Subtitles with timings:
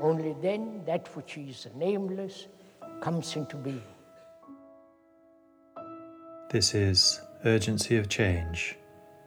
[0.00, 2.48] Only then that which is nameless
[3.00, 3.82] comes into being.
[6.50, 8.76] This is Urgency of Change,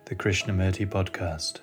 [0.05, 1.59] the Krishnamurti podcast.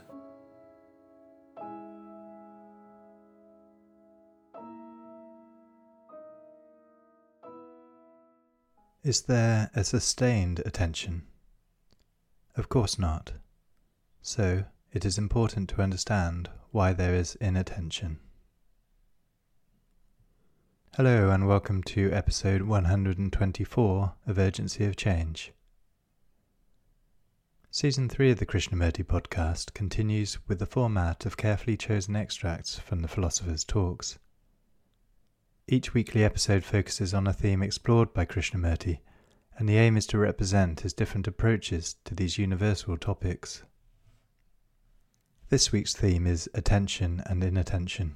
[9.02, 11.26] Is there a sustained attention?
[12.56, 13.32] Of course not.
[14.22, 18.20] So, it is important to understand why there is inattention.
[20.96, 25.52] Hello, and welcome to episode 124 of Urgency of Change.
[27.68, 33.00] Season 3 of the Krishnamurti podcast continues with the format of carefully chosen extracts from
[33.00, 34.20] the philosopher's talks.
[35.66, 39.00] Each weekly episode focuses on a theme explored by Krishnamurti,
[39.58, 43.64] and the aim is to represent his different approaches to these universal topics.
[45.48, 48.14] This week's theme is attention and inattention.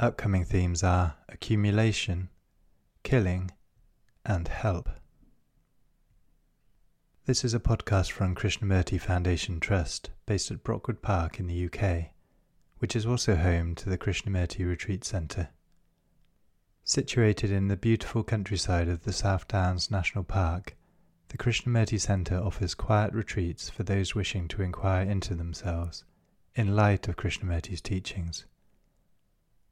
[0.00, 2.28] Upcoming themes are accumulation,
[3.04, 3.52] killing,
[4.26, 4.90] and help.
[7.26, 12.10] This is a podcast from Krishnamurti Foundation Trust based at Brockwood Park in the UK,
[12.78, 15.50] which is also home to the Krishnamurti Retreat Centre.
[16.82, 20.76] Situated in the beautiful countryside of the South Downs National Park,
[21.28, 26.02] the Krishnamurti Centre offers quiet retreats for those wishing to inquire into themselves
[26.56, 28.44] in light of Krishnamurti's teachings.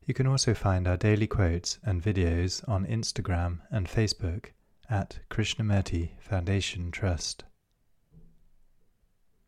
[0.04, 4.46] You can also find our daily quotes and videos on Instagram and Facebook
[4.90, 7.44] at Krishnamurti Foundation Trust.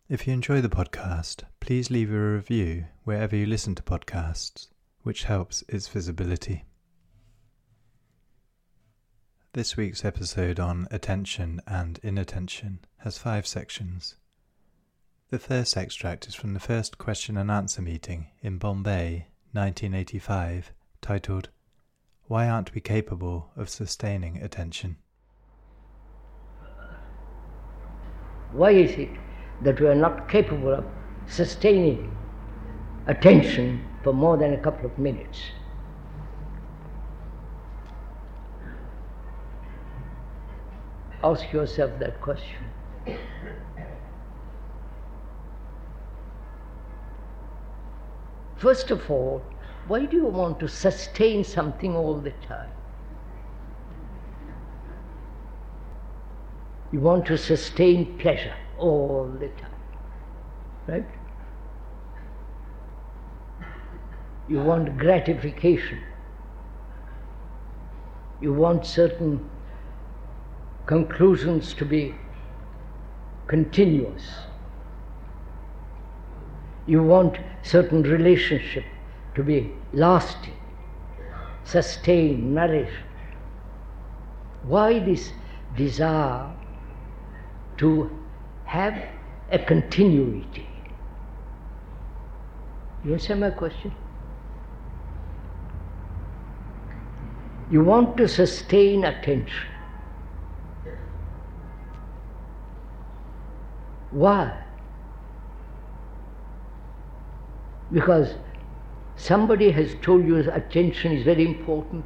[0.08, 4.68] If you enjoy the podcast, please leave a review wherever you listen to podcasts
[5.04, 6.64] which helps its visibility.
[9.54, 14.16] This week's episode on attention and inattention has five sections.
[15.30, 21.50] The first extract is from the first question and answer meeting in Bombay, 1985, titled,
[22.24, 24.96] Why Aren't We Capable of Sustaining Attention?
[28.50, 29.10] Why is it
[29.62, 30.84] that we are not capable of
[31.28, 32.10] sustaining
[33.06, 35.38] attention for more than a couple of minutes.
[41.24, 42.66] Ask yourself that question.
[48.56, 49.42] First of all,
[49.86, 52.70] why do you want to sustain something all the time?
[56.92, 59.80] You want to sustain pleasure all the time,
[60.86, 61.08] right?
[64.46, 66.00] You want gratification.
[68.42, 69.48] You want certain
[70.86, 72.14] conclusions to be
[73.46, 74.22] continuous.
[76.86, 78.84] You want certain relationship
[79.34, 80.56] to be lasting,
[81.64, 82.92] sustained, nourished.
[84.64, 85.32] Why this
[85.76, 86.50] desire
[87.78, 88.10] to
[88.64, 89.02] have
[89.50, 90.68] a continuity?
[93.04, 93.94] You understand my question?
[97.70, 99.73] You want to sustain attention.
[104.14, 104.56] Why?
[107.90, 108.36] Because
[109.16, 112.04] somebody has told you attention is very important.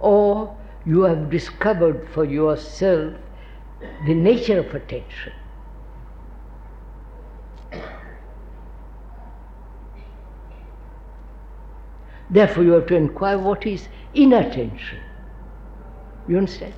[0.00, 0.56] Or
[0.86, 3.12] you have discovered for yourself
[4.06, 5.34] the nature of attention.
[12.30, 15.00] Therefore, you have to inquire what is inattention.
[16.26, 16.72] You understand?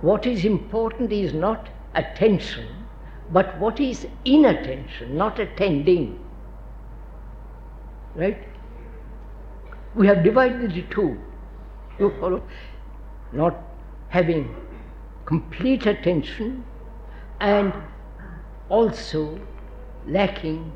[0.00, 2.66] What is important is not attention,
[3.30, 6.18] but what is inattention, not attending.
[8.14, 8.38] Right?
[9.94, 11.18] We have divided the two.
[11.98, 12.42] You follow?
[13.32, 13.56] Not
[14.08, 14.54] having
[15.26, 16.64] complete attention
[17.40, 17.72] and
[18.68, 19.38] also
[20.06, 20.72] lacking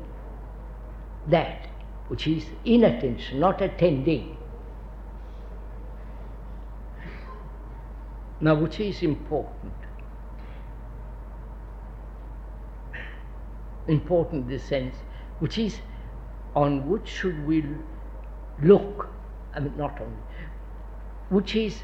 [1.27, 1.67] that
[2.07, 4.34] which is inattention, not attending.
[8.41, 9.73] Now, which is important?
[13.87, 14.95] Important in the sense,
[15.39, 15.79] which is
[16.55, 17.63] on which should we
[18.61, 19.09] look?
[19.53, 20.17] I mean, not only,
[21.29, 21.83] which is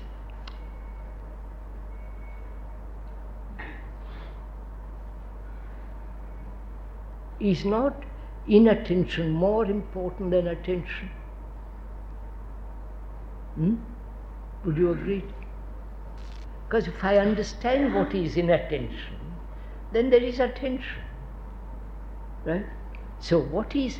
[7.39, 8.03] is not
[8.48, 11.09] inattention more important than attention?
[13.56, 13.75] Hmm?
[14.65, 15.24] Would you agree?
[16.71, 19.18] Because if I understand what is inattention,
[19.91, 21.01] then there is attention.
[22.45, 22.65] Right?
[23.19, 24.00] So, what is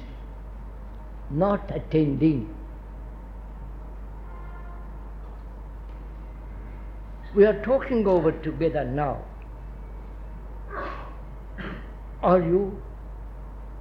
[1.29, 2.56] not attending?
[7.35, 9.25] We are talking over together now.
[12.24, 12.81] Are you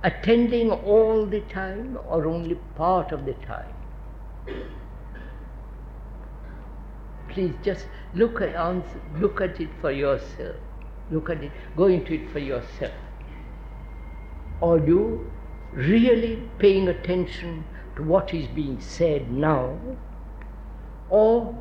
[0.02, 3.72] attending all the time or only part of the time?
[7.31, 8.55] Please just look at,
[9.19, 10.56] look at it for yourself.
[11.11, 12.93] Look at it, go into it for yourself.
[14.62, 15.31] Are you
[15.73, 17.65] really paying attention
[17.97, 19.79] to what is being said now
[21.09, 21.55] or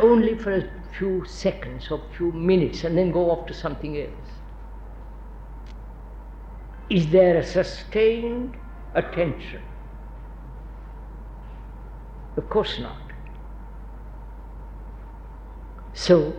[0.00, 4.30] only for a few seconds or few minutes and then go off to something else?
[6.88, 8.56] Is there a sustained
[8.94, 9.62] attention?
[12.36, 13.05] Of course not.
[15.96, 16.34] So,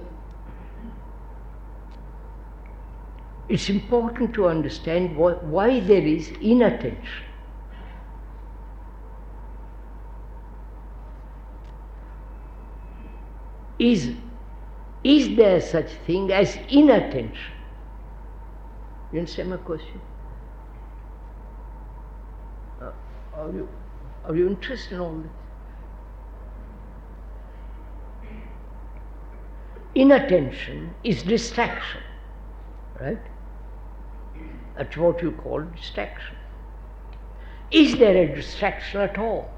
[3.49, 7.23] it's important to understand why, why there is inattention.
[13.79, 14.11] Is,
[15.03, 17.53] is there such thing as inattention?
[19.11, 20.01] You understand my question?
[22.79, 22.91] Uh,
[23.33, 23.67] are, you,
[24.23, 25.36] are you interested in all this?
[29.97, 32.01] Inattention is distraction,
[33.01, 33.17] right?
[34.77, 36.35] That's what you call distraction.
[37.71, 39.49] Is there a distraction at all?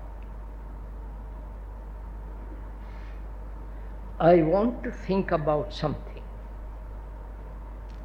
[4.18, 6.24] I want to think about something,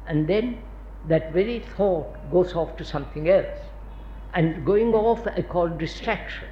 [0.05, 0.61] and then
[1.07, 3.59] that very thought goes off to something else.
[4.33, 6.49] And going off, I call distraction,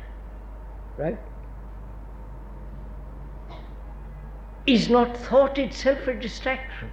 [0.98, 1.20] right?
[4.66, 6.90] Is not thought itself a distraction?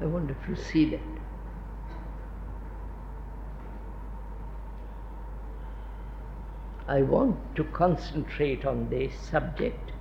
[0.00, 1.00] I wonder if you see that.
[6.88, 9.92] I want to concentrate on this subject,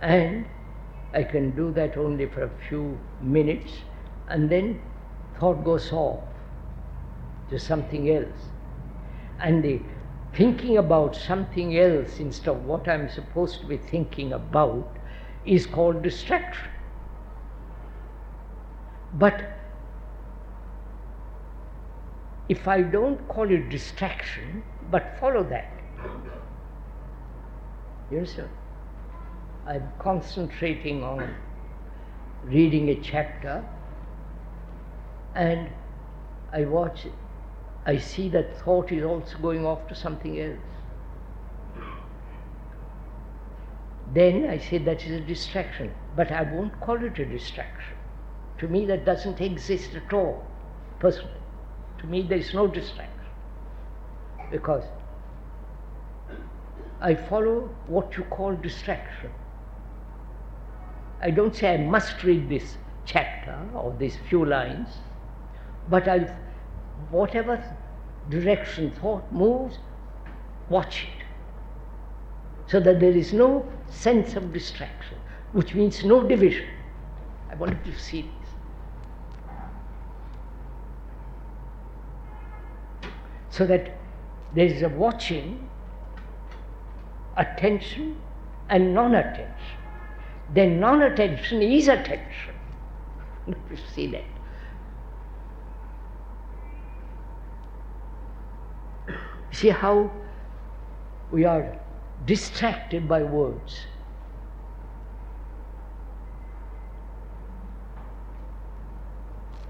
[0.00, 0.44] and
[1.14, 3.72] I can do that only for a few minutes,
[4.28, 4.80] and then
[5.40, 6.22] thought goes off
[7.48, 8.50] to something else.
[9.40, 9.80] And the
[10.36, 14.98] thinking about something else instead of what I'm supposed to be thinking about
[15.46, 16.70] is called distraction.
[19.14, 19.42] But
[22.48, 25.72] if I don't call it distraction, but follow that,
[28.10, 28.50] you understand?
[29.66, 31.34] I'm concentrating on
[32.44, 33.64] reading a chapter
[35.34, 35.70] and
[36.52, 37.06] I watch,
[37.86, 40.58] I see that thought is also going off to something else.
[44.12, 47.94] Then I say that is a distraction, but I won't call it a distraction.
[48.58, 50.44] To me, that doesn't exist at all,
[50.98, 51.42] personally.
[51.98, 53.12] To me, there is no distraction.
[54.50, 54.84] Because
[57.00, 59.30] I follow what you call distraction.
[61.20, 64.88] I don't say I must read this chapter or these few lines,
[65.88, 66.34] but I,
[67.10, 67.62] whatever
[68.28, 69.78] direction thought moves,
[70.68, 71.24] watch it.
[72.66, 75.18] So that there is no sense of distraction,
[75.52, 76.66] which means no division.
[77.50, 78.30] I wanted to see this.
[83.50, 83.96] So that
[84.54, 85.68] there is a watching,
[87.36, 88.16] attention,
[88.68, 89.78] and non attention.
[90.52, 92.54] Then non attention is attention.
[93.46, 93.54] You
[93.94, 94.24] see that.
[99.56, 100.10] See how
[101.32, 101.78] we are
[102.26, 103.86] distracted by words.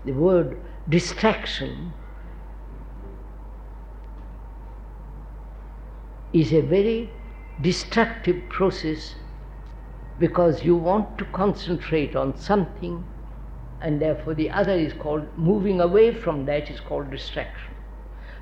[0.05, 1.93] The word distraction
[6.33, 7.09] is a very
[7.61, 9.15] destructive process
[10.19, 13.05] because you want to concentrate on something
[13.81, 17.66] and therefore the other is called moving away from that is called distraction.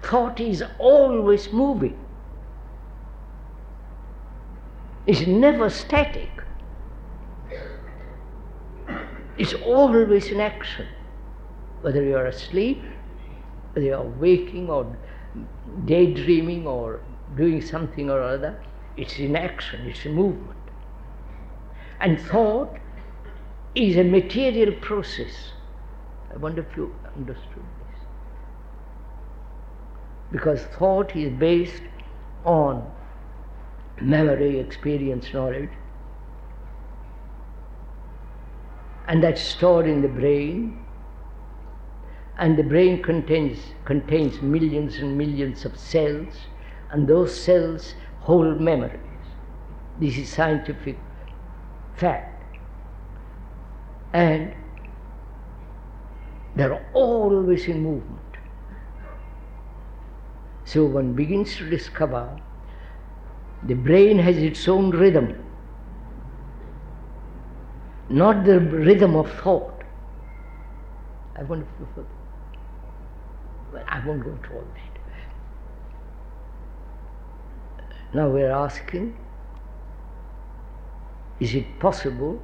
[0.05, 1.99] Thought is always moving.
[5.07, 6.31] It's never static.
[9.39, 10.87] It's always in action.
[11.81, 12.83] Whether you're asleep,
[13.73, 14.97] whether you're waking or
[15.87, 17.01] daydreaming or
[17.37, 18.63] doing something or other,
[18.97, 20.59] it's in action, it's a movement.
[22.01, 22.77] And thought
[23.75, 25.53] is a material process.
[26.33, 27.65] I wonder if you understood.
[30.33, 31.83] Because thought is based
[32.45, 32.91] on
[34.01, 35.71] memory, experience, knowledge,
[39.07, 40.85] and that's stored in the brain.
[42.37, 46.35] And the brain contains, contains millions and millions of cells,
[46.91, 48.99] and those cells hold memories.
[50.01, 50.99] This is scientific
[51.95, 52.43] fact.
[54.13, 54.55] And
[56.57, 58.24] they're always in movement.
[60.65, 62.37] So one begins to discover
[63.63, 65.43] the brain has its own rhythm,
[68.09, 69.83] not the rhythm of thought.
[71.37, 71.67] I won't,
[71.97, 74.95] well, I won't go into all that.
[78.15, 79.17] Now we're asking
[81.41, 82.41] is it possible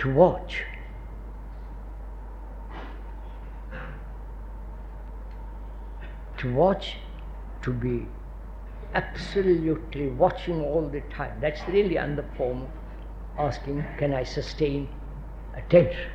[0.00, 0.64] to watch?
[6.42, 6.96] To watch,
[7.62, 8.08] to be
[8.94, 11.38] absolutely watching all the time.
[11.40, 12.70] That's really under form of
[13.38, 14.88] asking, can I sustain
[15.56, 16.10] attention?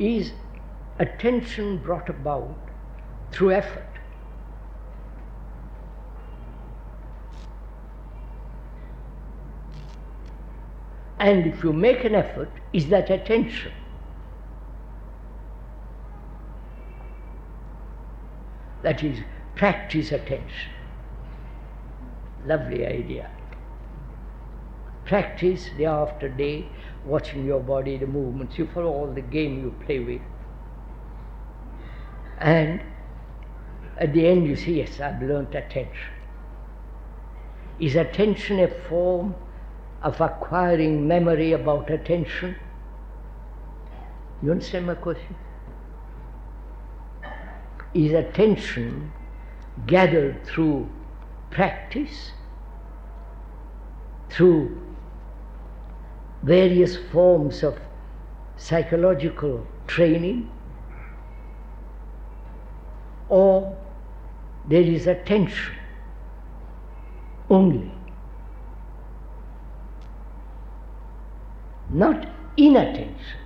[0.00, 0.32] Is
[0.98, 2.58] attention brought about
[3.30, 3.89] through effort?
[11.20, 13.72] And if you make an effort, is that attention?
[18.82, 19.18] That is,
[19.54, 20.70] practice attention.
[22.46, 23.30] Lovely idea.
[25.04, 26.66] Practice day after day,
[27.04, 28.56] watching your body, the movements.
[28.56, 30.22] You follow all the game you play with.
[32.38, 32.80] And
[33.98, 36.14] at the end, you say, Yes, I've learnt attention.
[37.78, 39.34] Is attention a form
[40.02, 42.56] of acquiring memory about attention.
[44.42, 45.36] You understand my question?
[47.92, 49.12] Is attention
[49.86, 50.88] gathered through
[51.50, 52.32] practice,
[54.30, 54.80] through
[56.42, 57.78] various forms of
[58.56, 60.50] psychological training,
[63.28, 63.76] or
[64.68, 65.74] there is attention
[67.50, 67.92] only
[71.92, 73.38] not inattention.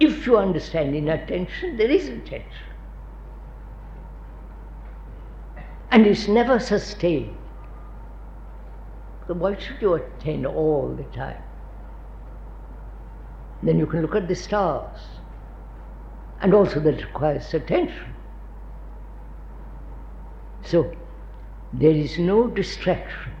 [0.00, 2.50] If you understand inattention, there is attention.
[5.90, 7.36] And it's never sustained.
[9.26, 11.42] So why should you attend all the time?
[13.62, 15.00] Then you can look at the stars.
[16.40, 18.14] And also that requires attention.
[20.62, 20.94] So
[21.72, 23.32] there is no distraction.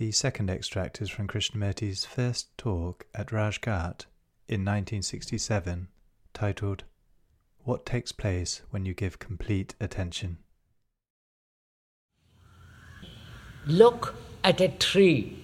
[0.00, 4.06] The second extract is from Krishnamurti's first talk at Rajghat
[4.48, 5.88] in 1967,
[6.32, 6.84] titled
[7.64, 10.38] What Takes Place When You Give Complete Attention.
[13.66, 15.38] Look at a tree.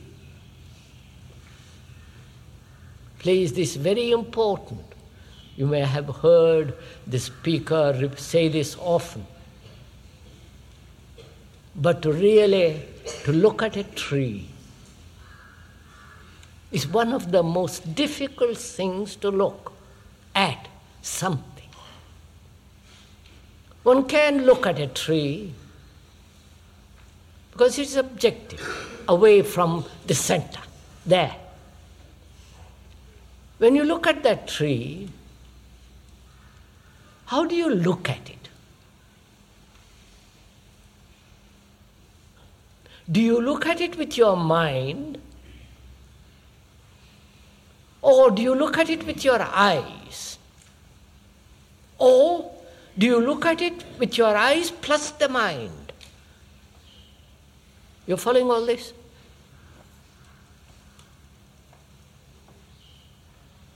[3.19, 4.87] Please, this is very important.
[5.55, 6.73] You may have heard
[7.07, 9.27] the speaker say this often.
[11.77, 12.83] But to really
[13.25, 14.49] to look at a tree
[16.73, 19.73] is one of the most difficult things to look
[20.35, 20.69] at
[21.03, 21.69] something.
[23.83, 25.53] One can look at a tree
[27.53, 30.61] because it's objective, away from the center,
[31.07, 31.35] there.
[33.59, 35.09] When you look at that tree,
[37.27, 38.46] how do you look at it?
[43.11, 45.19] Do you look at it with your mind?
[48.03, 50.39] Or do you look at it with your eyes?
[51.99, 52.53] Or
[52.99, 55.93] do you look at it with your eyes plus the mind?
[58.07, 58.93] You're following all this?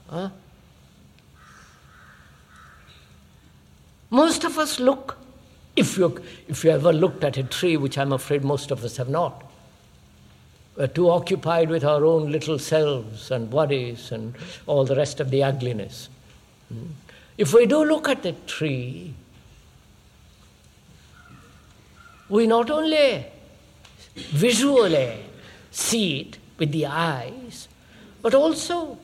[0.09, 0.29] Huh?
[4.09, 5.17] Most of us look
[5.81, 8.97] if you, if you ever looked at a tree, which I'm afraid most of us
[8.97, 9.43] have not,
[10.77, 14.35] we're too occupied with our own little selves and bodies and
[14.67, 16.07] all the rest of the ugliness.
[16.69, 16.85] Hmm?
[17.37, 19.13] If we do look at the tree,
[22.29, 23.25] we not only
[24.15, 25.25] visually
[25.71, 27.67] see it with the eyes,
[28.21, 28.97] but also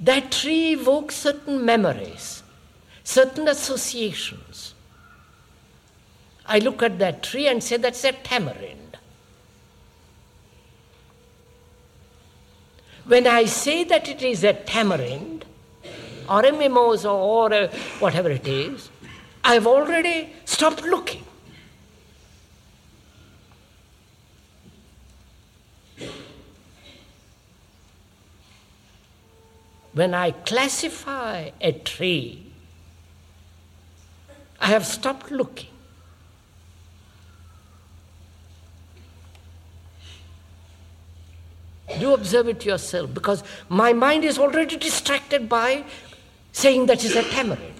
[0.00, 2.42] that tree evokes certain memories,
[3.08, 4.74] certain associations.
[6.44, 8.98] I look at that tree and say that's a tamarind.
[13.06, 15.46] When I say that it is a tamarind,
[16.28, 18.90] or a mimosa, or a whatever it is,
[19.42, 21.24] I've already stopped looking.
[29.94, 32.47] when I classify a tree,
[34.60, 35.68] I have stopped looking.
[41.98, 45.84] Do observe it yourself because my mind is already distracted by
[46.52, 47.74] saying that is a tamarind.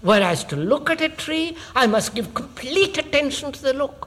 [0.00, 4.05] Whereas to look at a tree, I must give complete attention to the look.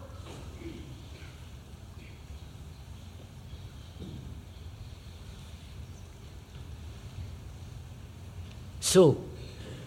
[8.89, 9.17] So,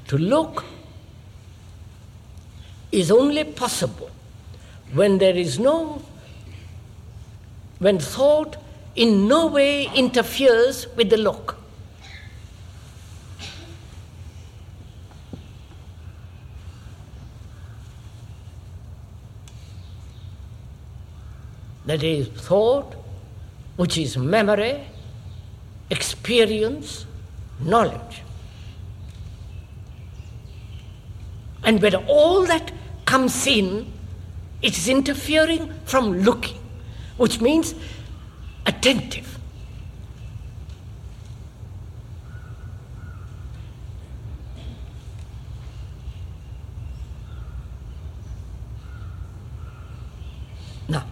[0.06, 0.64] to look
[2.92, 4.08] is only possible
[4.94, 6.02] when there is no,
[7.80, 8.58] when thought
[8.94, 11.56] in no way interferes with the look.
[21.86, 22.94] That is thought,
[23.74, 24.80] which is memory,
[25.90, 27.04] experience,
[27.58, 28.22] knowledge.
[31.64, 32.72] And when all that
[33.04, 33.92] comes in,
[34.62, 36.58] it is interfering from looking,
[37.16, 37.74] which means
[38.66, 39.38] attentive.
[50.88, 51.04] Now,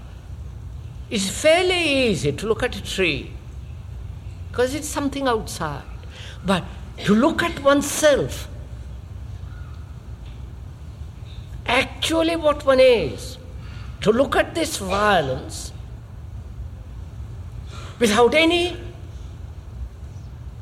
[1.11, 3.33] it's fairly easy to look at a tree
[4.51, 5.85] because it's something outside.
[6.45, 6.65] But
[7.05, 8.49] to look at oneself
[11.71, 13.39] actually what one is,
[14.01, 15.73] to look at this violence
[17.99, 18.77] without any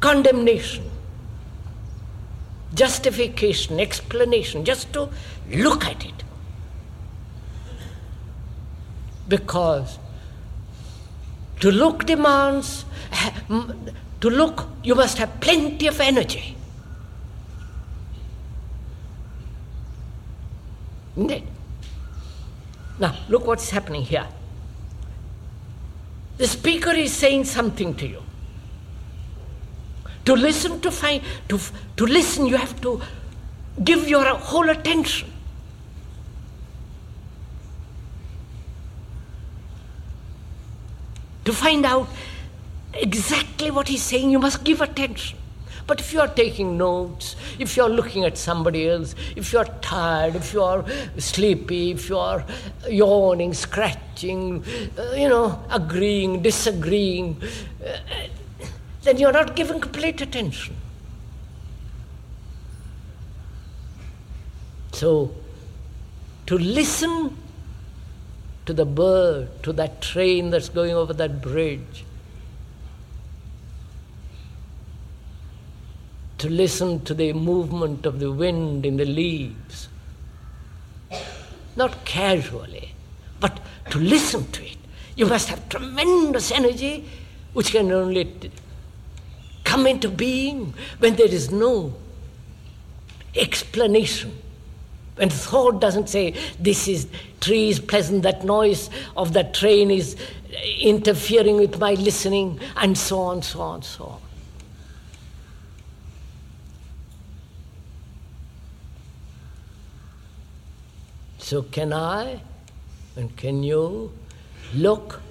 [0.01, 0.85] condemnation,
[2.75, 5.09] justification, explanation, just to
[5.51, 6.25] look at it.
[9.29, 9.99] Because
[11.61, 12.85] to look demands,
[14.21, 16.58] to look, you must have plenty of energy.
[21.19, 21.43] Isn't it?
[23.01, 24.27] Now, look what's happening here.
[26.37, 28.23] The speaker is saying something to you.
[30.27, 31.59] To listen, to find, to,
[31.97, 33.01] to listen, you have to
[33.83, 35.33] give your whole attention.
[41.47, 42.09] To find out
[42.95, 45.39] exactly what he's saying, you must give attention.
[45.89, 49.59] But if you are taking notes, if you are looking at somebody else, if you
[49.59, 50.85] are tired, if you are
[51.17, 52.45] sleepy, if you are
[52.87, 54.63] yawning, scratching,
[54.99, 57.43] uh, you know, agreeing, disagreeing,
[57.83, 57.97] uh,
[59.03, 60.77] then you are not giving complete attention.
[64.93, 65.33] So,
[66.49, 67.35] to listen
[68.67, 72.05] to the bird, to that train that's going over that bridge,
[76.39, 79.89] to listen to the movement of the wind in the leaves.
[81.77, 82.95] Not casually,
[83.41, 84.77] but to listen to it.
[85.17, 87.05] You must have tremendous energy
[87.53, 88.53] which can only
[89.65, 91.95] come into being when there is no
[93.35, 94.37] explanation.
[95.17, 97.09] When thought doesn't say, this is
[97.41, 100.17] tree is pleasant, that noise of that train is
[100.81, 104.21] interfering with my listening, and so on, so on, so on.
[111.49, 112.43] So, can I
[113.17, 114.13] and can you
[114.75, 115.23] look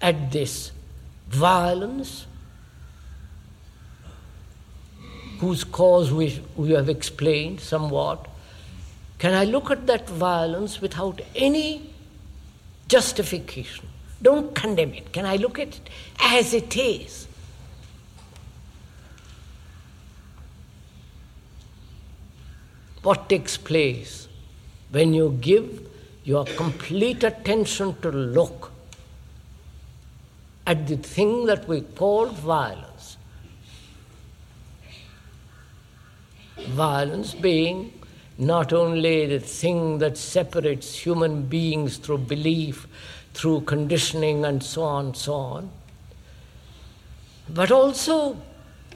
[0.00, 0.70] at this
[1.28, 2.26] violence
[5.40, 8.28] whose cause we, we have explained somewhat?
[9.18, 11.90] Can I look at that violence without any
[12.86, 13.88] justification,
[14.22, 15.12] Don't condemn it.
[15.12, 15.90] Can I look at it
[16.20, 17.26] as it is?
[23.02, 24.28] What takes place
[24.90, 25.88] when you give
[26.24, 28.70] your complete attention to look
[30.66, 33.16] at the thing that we call violence?
[36.58, 37.92] Violence being
[38.36, 42.86] not only the thing that separates human beings through belief,
[43.32, 45.70] through conditioning, and so on, so on,
[47.48, 48.36] but also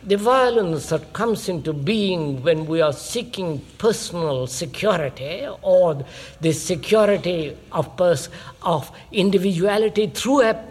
[0.07, 6.05] the violence that comes into being when we are seeking personal security or
[6.41, 8.29] the security of, pers-
[8.63, 10.65] of individuality through a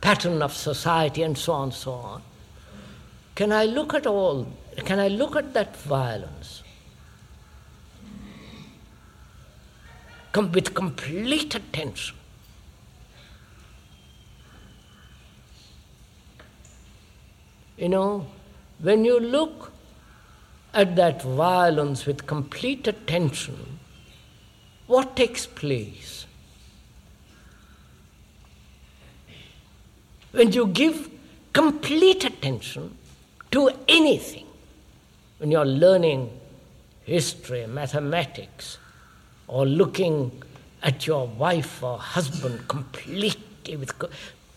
[0.00, 2.22] pattern of society and so on, and so on.
[3.34, 4.46] Can I look at all,
[4.84, 6.62] can I look at that violence
[10.32, 12.16] com- with complete attention?
[17.80, 18.26] You know,
[18.80, 19.72] when you look
[20.74, 23.78] at that violence with complete attention,
[24.86, 26.26] what takes place?
[30.32, 31.08] When you give
[31.54, 32.98] complete attention
[33.52, 34.46] to anything,
[35.38, 36.38] when you're learning
[37.04, 38.76] history, mathematics,
[39.48, 40.42] or looking
[40.82, 43.90] at your wife or husband completely with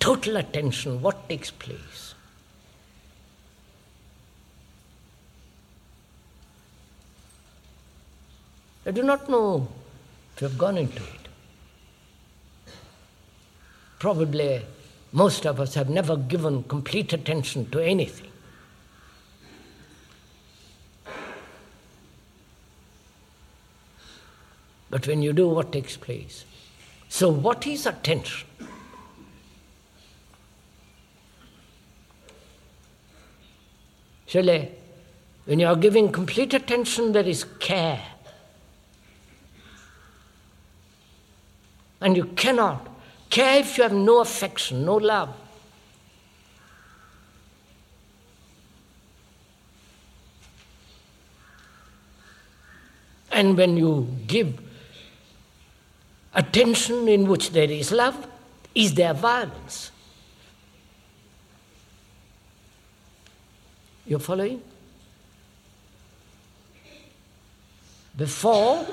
[0.02, 2.03] total attention, what takes place?
[8.86, 9.68] I do not know
[10.36, 11.28] if you have gone into it.
[14.00, 14.62] Probably
[15.14, 18.30] most of us have never given complete attention to anything.
[24.90, 26.46] But when you do, what takes place?
[27.10, 28.48] So, what is attention?
[34.28, 34.72] Surely,
[35.46, 38.02] when you are giving complete attention, there is care.
[42.04, 42.86] And you cannot
[43.30, 45.34] care if you have no affection, no love.
[53.32, 54.60] And when you give
[56.36, 58.28] attention in which there is love,
[58.76, 59.90] is there violence?
[64.06, 64.62] You following?
[68.18, 68.86] Before,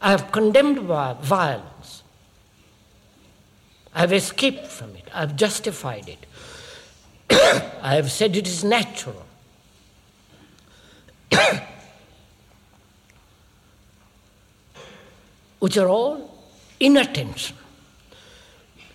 [0.00, 1.71] I have condemned violence.
[3.94, 5.08] I have escaped from it.
[5.12, 6.26] I have justified it.
[7.82, 9.26] I have said it is natural.
[15.58, 16.36] Which are all
[16.80, 17.56] inattention.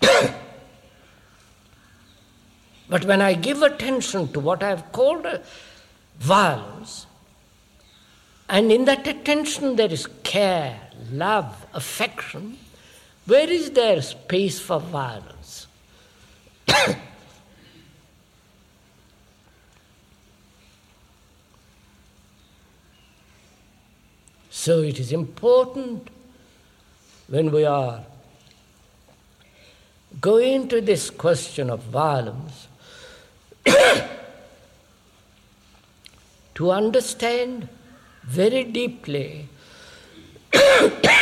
[2.88, 5.26] but when I give attention to what I have called
[6.18, 7.06] violence,
[8.48, 10.80] and in that attention there is care,
[11.12, 12.58] love, affection,
[13.28, 15.66] where is there space for violence?
[24.50, 26.08] so it is important
[27.28, 28.02] when we are
[30.22, 32.66] going to this question of violence
[36.54, 37.68] to understand
[38.24, 39.46] very deeply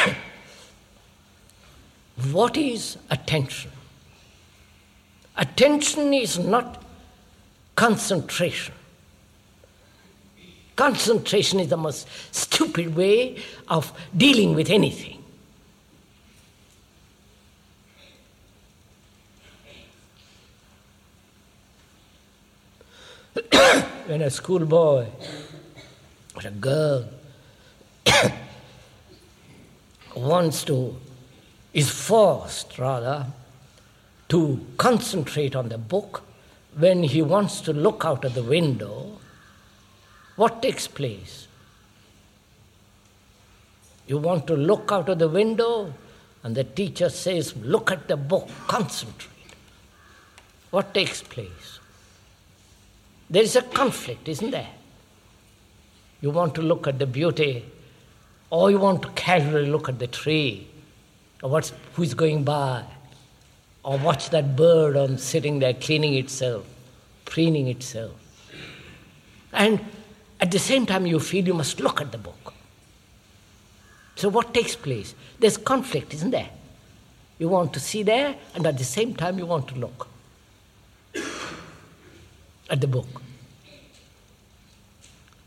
[2.32, 3.70] what is attention.
[5.36, 6.82] Attention is not
[7.74, 8.74] concentration.
[10.76, 13.36] Concentration is the most stupid way
[13.68, 15.22] of dealing with anything.
[24.06, 25.06] when a schoolboy
[26.34, 27.08] or a girl
[30.16, 30.96] wants to,
[31.76, 33.26] is forced rather,
[34.30, 36.22] to concentrate on the book,
[36.78, 39.18] when he wants to look out of the window,
[40.36, 41.46] what takes place?
[44.06, 45.92] You want to look out of the window,
[46.42, 49.32] and the teacher says, Look at the book, concentrate.
[50.70, 51.78] What takes place?
[53.28, 54.70] There is a conflict, isn't there?
[56.22, 57.66] You want to look at the beauty,
[58.48, 60.68] or you want to casually look at the tree,
[61.48, 62.84] what's, who's going by,
[63.82, 66.66] or watch that bird on sitting there cleaning itself,
[67.24, 68.12] preening itself.
[69.52, 69.80] And
[70.40, 72.52] at the same time, you feel you must look at the book.
[74.16, 75.14] So, what takes place?
[75.38, 76.48] There's conflict, isn't there?
[77.38, 80.08] You want to see there, and at the same time, you want to look
[82.70, 83.22] at the book.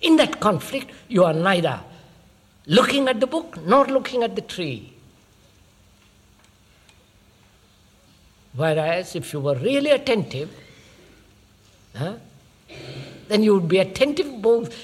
[0.02, 1.80] In that conflict, you are neither
[2.68, 4.94] looking at the book nor looking at the tree.
[8.60, 10.54] Whereas, if you were really attentive,
[11.96, 12.16] huh,
[13.30, 14.76] then you would be attentive both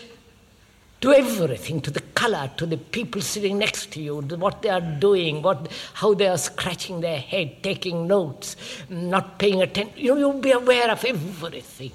[1.01, 4.79] to everything, to the color, to the people sitting next to you, what they are
[4.79, 8.55] doing, what, how they are scratching their head, taking notes,
[8.87, 9.93] not paying attention.
[9.97, 11.91] You know, you'll be aware of everything.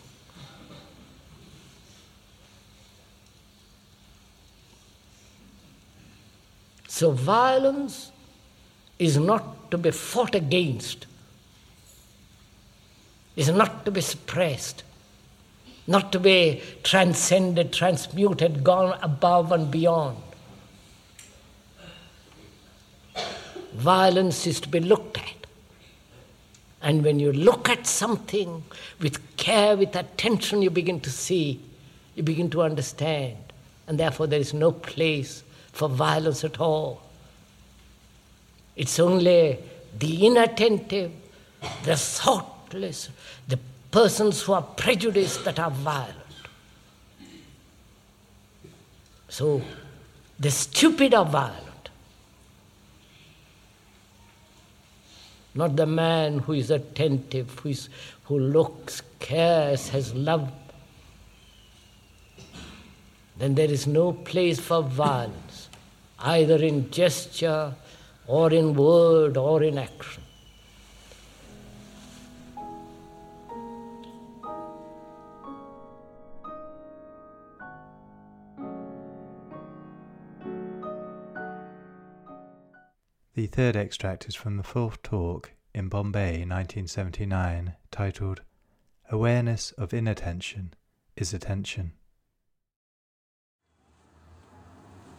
[6.89, 8.13] So violence
[8.99, 11.07] is not to be fought against,
[13.37, 14.83] is not to be suppressed,
[15.87, 20.17] not to be transcended, transmuted, gone above and beyond.
[23.75, 25.47] Violence is to be looked at.
[26.83, 28.63] And when you look at something
[29.01, 31.61] with care, with attention, you begin to see,
[32.15, 33.37] you begin to understand.
[33.87, 37.03] And therefore, there is no place for violence at all.
[38.77, 39.59] It's only
[39.99, 41.13] the inattentive,
[41.85, 41.97] the
[42.71, 43.59] the
[43.91, 46.17] persons who are prejudiced that are violent.
[49.29, 49.63] So,
[50.39, 51.71] the stupid are violent.
[55.55, 57.89] Not the man who is attentive, who, is,
[58.25, 60.51] who looks, cares, has love.
[63.39, 65.69] Then there is no place for violence,
[66.19, 67.75] either in gesture
[68.27, 70.20] or in word or in action.
[83.41, 88.43] The third extract is from the fourth talk in Bombay, 1979, titled
[89.11, 90.75] Awareness of Inattention
[91.17, 91.93] is Attention.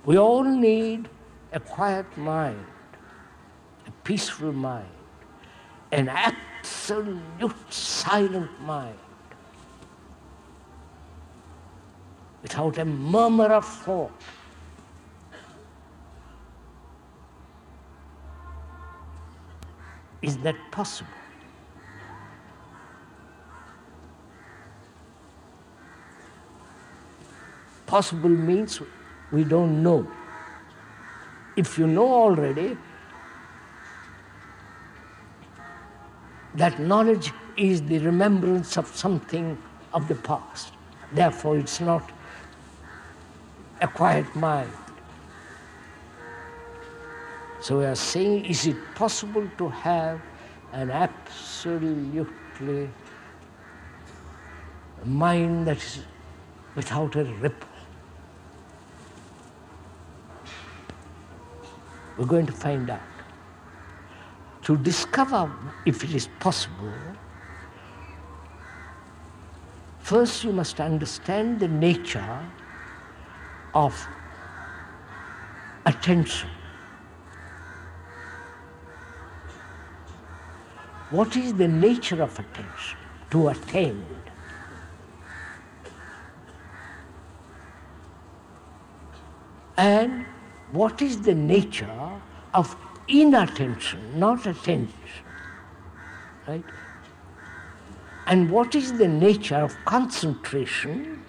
[0.05, 1.09] We all need
[1.51, 2.63] a quiet mind,
[3.87, 4.85] a peaceful mind,
[5.91, 8.99] an absolute silent mind,
[12.43, 14.11] without a murmur of thought.
[20.21, 21.09] Is that possible?
[27.87, 28.81] Possible means
[29.31, 30.09] we don't know.
[31.55, 32.77] If you know already,
[36.55, 39.57] that knowledge is the remembrance of something
[39.93, 40.73] of the past.
[41.11, 42.09] Therefore, it's not
[43.81, 44.71] acquired mind.
[47.61, 50.19] So we are saying, is it possible to have
[50.73, 52.25] an absolutely
[55.05, 55.99] mind that is
[56.73, 57.69] without a ripple?
[62.17, 62.99] We're going to find out.
[64.63, 65.51] To discover
[65.85, 66.91] if it is possible,
[69.99, 72.39] first you must understand the nature
[73.75, 74.07] of
[75.85, 76.49] attention.
[81.11, 82.97] What is the nature of attention?
[83.31, 84.05] To attend.
[89.77, 90.25] And
[90.71, 92.21] what is the nature
[92.53, 92.75] of
[93.07, 94.93] inattention, not attention?
[96.47, 96.63] Right?
[98.27, 101.23] And what is the nature of concentration?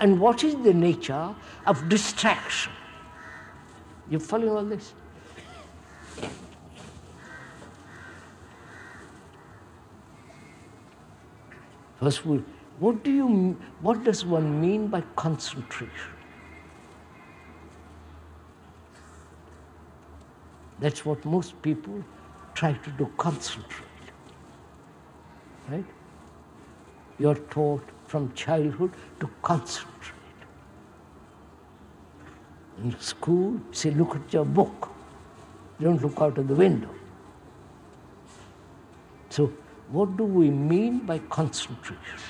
[0.00, 1.34] And what is the nature
[1.66, 2.72] of distraction?
[4.10, 4.94] You following all this?
[12.00, 16.14] First, what do you, what does one mean by concentration?
[20.78, 22.04] That's what most people
[22.54, 23.84] try to do, concentrate.
[25.68, 25.84] Right?
[27.18, 30.14] You're taught from childhood to concentrate.
[32.82, 34.88] In school, say, look at your book.
[35.80, 36.90] Don't look out of the window.
[39.30, 39.52] So
[39.90, 42.20] what do we mean by concentration?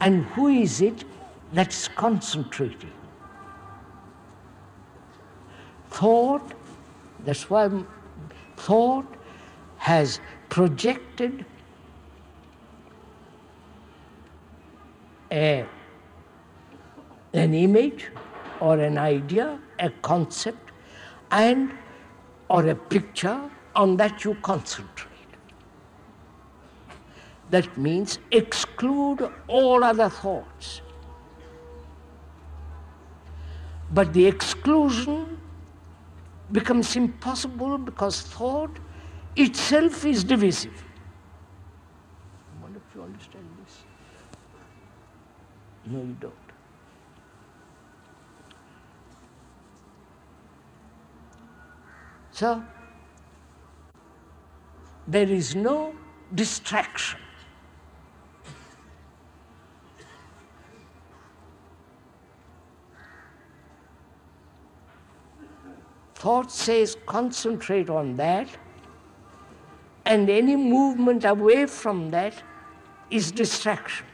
[0.00, 1.04] And who is it
[1.52, 2.92] that's concentrating?
[5.90, 6.52] Thought,
[7.24, 7.70] that's why
[8.56, 9.06] thought
[9.76, 11.44] has projected
[15.30, 15.66] a,
[17.32, 18.10] an image
[18.60, 20.70] or an idea, a concept,
[21.30, 21.72] and
[22.48, 25.10] or a picture, on that you concentrate.
[27.50, 30.80] That means exclude all other thoughts.
[33.92, 35.38] But the exclusion
[36.52, 38.78] becomes impossible because thought
[39.36, 40.84] itself is divisive.
[42.58, 43.82] I wonder if you understand this.
[45.86, 46.32] No, you don't.
[52.32, 52.64] So,
[55.06, 55.94] there is no
[56.34, 57.20] distraction.
[66.14, 68.48] Thought says concentrate on that,
[70.06, 72.42] and any movement away from that
[73.10, 74.06] is distraction.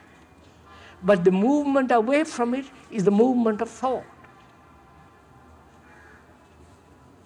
[1.03, 4.05] But the movement away from it is the movement of thought.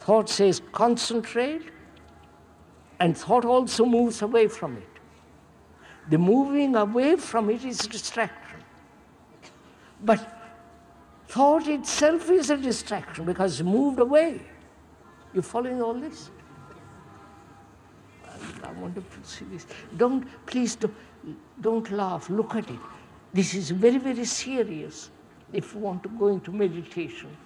[0.01, 1.63] Thought says concentrate,
[3.01, 4.89] and thought also moves away from it.
[6.11, 8.61] The moving away from it is distraction.
[10.03, 10.21] But
[11.29, 14.41] thought itself is a distraction because it's moved away.
[15.33, 16.31] You following all this?
[18.63, 19.67] I want to see this.
[19.97, 20.95] Don't, please don't,
[21.61, 22.29] don't laugh.
[22.29, 22.79] Look at it.
[23.33, 25.11] This is very, very serious
[25.53, 27.37] if you want to go into meditation.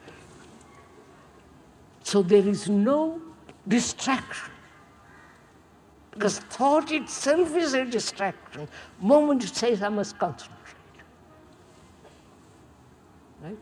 [2.03, 3.21] So there is no
[3.67, 4.53] distraction.
[6.19, 8.67] Because thought itself is a distraction.
[9.01, 10.57] Moment it says, I must concentrate.
[13.41, 13.57] Right?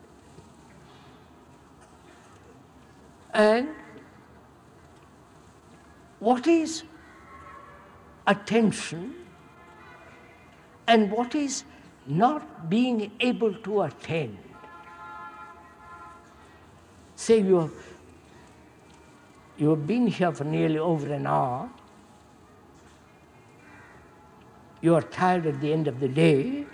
[3.35, 3.69] And
[6.19, 6.85] what is
[8.27, 9.15] attention
[10.89, 11.65] and what is
[12.07, 14.39] not being able to attend?
[17.17, 17.73] Say you have
[19.59, 21.69] you have been here for nearly over an hour.
[24.87, 26.65] You are tired at the end of the day.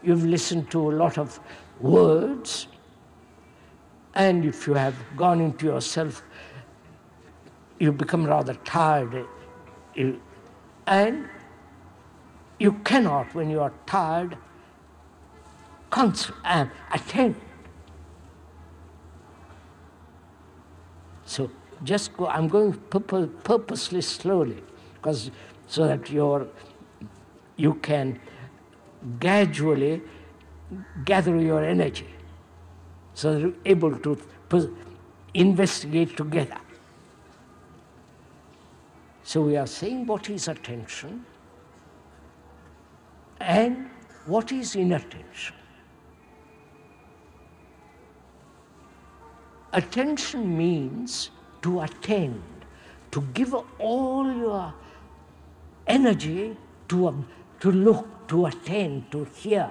[0.00, 1.40] You've listened to a lot of
[1.80, 2.68] words.
[4.14, 6.22] And if you have gone into yourself,
[7.80, 9.26] you become rather tired.
[10.86, 11.28] And
[12.60, 14.36] you cannot, when you are tired,
[15.90, 17.34] uh, attend.
[21.24, 21.50] So
[21.82, 24.62] just go, I'm going purposely slowly,
[24.94, 25.32] because
[25.66, 26.48] so that you
[27.60, 28.18] you can
[29.18, 30.00] gradually
[31.04, 32.08] gather your energy,
[33.14, 34.18] so that you're able to
[35.34, 36.58] investigate together.
[39.22, 41.24] So we are saying what is attention
[43.40, 43.88] and
[44.26, 45.56] what is inattention.
[49.72, 51.30] Attention means
[51.62, 52.42] to attend,
[53.12, 54.74] to give all your
[55.86, 56.56] energy
[56.88, 57.24] to,
[57.60, 59.70] to look, to attend, to hear,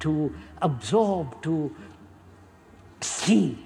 [0.00, 1.74] to absorb, to
[3.00, 3.58] see.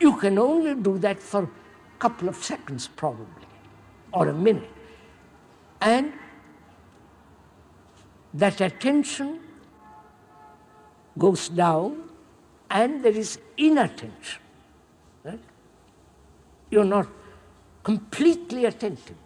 [0.00, 1.50] You can only do that for a
[1.98, 3.46] couple of seconds, probably,
[4.12, 4.70] or a minute.
[5.80, 6.12] And
[8.34, 9.40] that attention
[11.18, 12.08] goes down
[12.70, 14.40] and there is inattention.
[15.24, 15.40] Right?
[16.70, 17.08] You're not
[17.82, 19.16] completely attentive.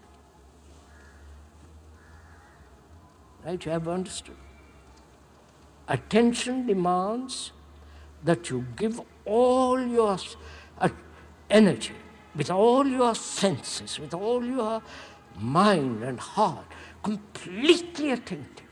[3.44, 3.64] Right?
[3.64, 4.36] You have understood.
[5.88, 7.52] Attention demands
[8.24, 10.16] that you give all your
[10.80, 10.88] uh,
[11.50, 11.94] energy,
[12.34, 14.80] with all your senses, with all your
[15.38, 16.66] mind and heart,
[17.02, 18.66] completely attentive.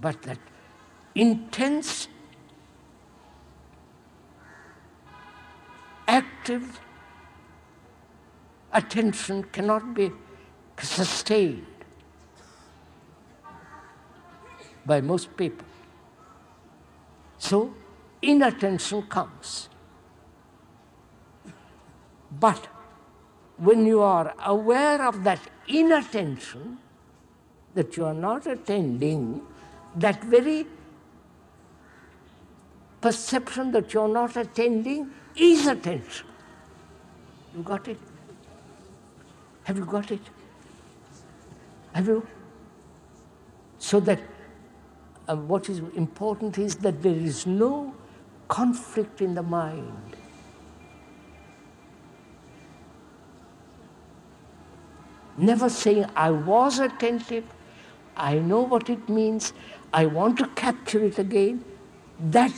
[0.00, 0.38] But that
[1.14, 2.08] intense,
[6.42, 6.80] active
[8.72, 10.10] attention cannot be
[10.76, 11.64] sustained
[14.84, 15.66] by most people.
[17.38, 17.72] So,
[18.22, 19.68] inattention comes.
[22.40, 22.66] But
[23.58, 26.78] when you are aware of that inattention,
[27.74, 29.42] that you are not attending,
[29.94, 30.66] that very
[33.00, 36.31] perception that you're not attending is attention.
[37.56, 37.98] You got it?
[39.64, 40.20] Have you got it?
[41.92, 42.26] Have you?
[43.78, 44.20] So that
[45.28, 47.94] uh, what is important is that there is no
[48.48, 50.16] conflict in the mind.
[55.36, 57.44] never saying, I was attentive,
[58.16, 59.52] I know what it means,
[59.92, 61.64] I want to capture it again.
[62.18, 62.52] That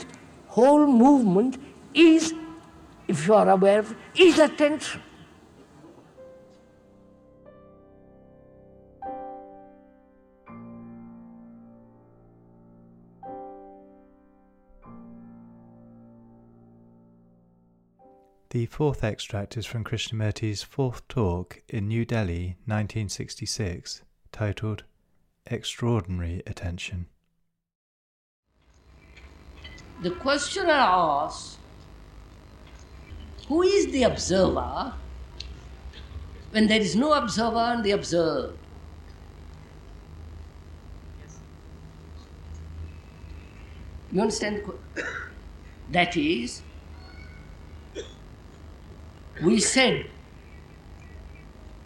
[0.48, 1.60] whole movement
[1.94, 2.34] is,
[3.08, 5.00] if you are aware of, is attention.
[18.54, 24.84] The fourth extract is from Krishnamurti's fourth talk in New Delhi, 1966, titled
[25.44, 27.08] Extraordinary Attention.
[30.02, 31.58] The questioner asks,
[33.48, 34.94] Who is the observer
[36.50, 38.58] when there is no observer and the observed?
[44.12, 44.62] You understand?
[45.90, 46.62] That is,
[49.42, 50.06] we said,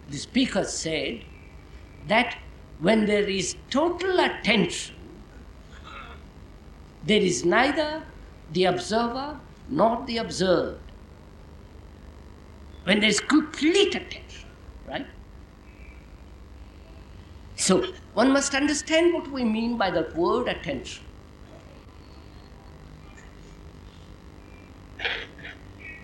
[0.08, 1.24] the speaker said,
[2.06, 2.38] that
[2.78, 4.94] when there is total attention,
[7.04, 8.04] there is neither
[8.52, 10.87] the observer nor the observed.
[12.88, 14.48] When there is complete attention,
[14.88, 15.06] right?
[17.54, 17.84] So,
[18.14, 21.04] one must understand what we mean by the word attention.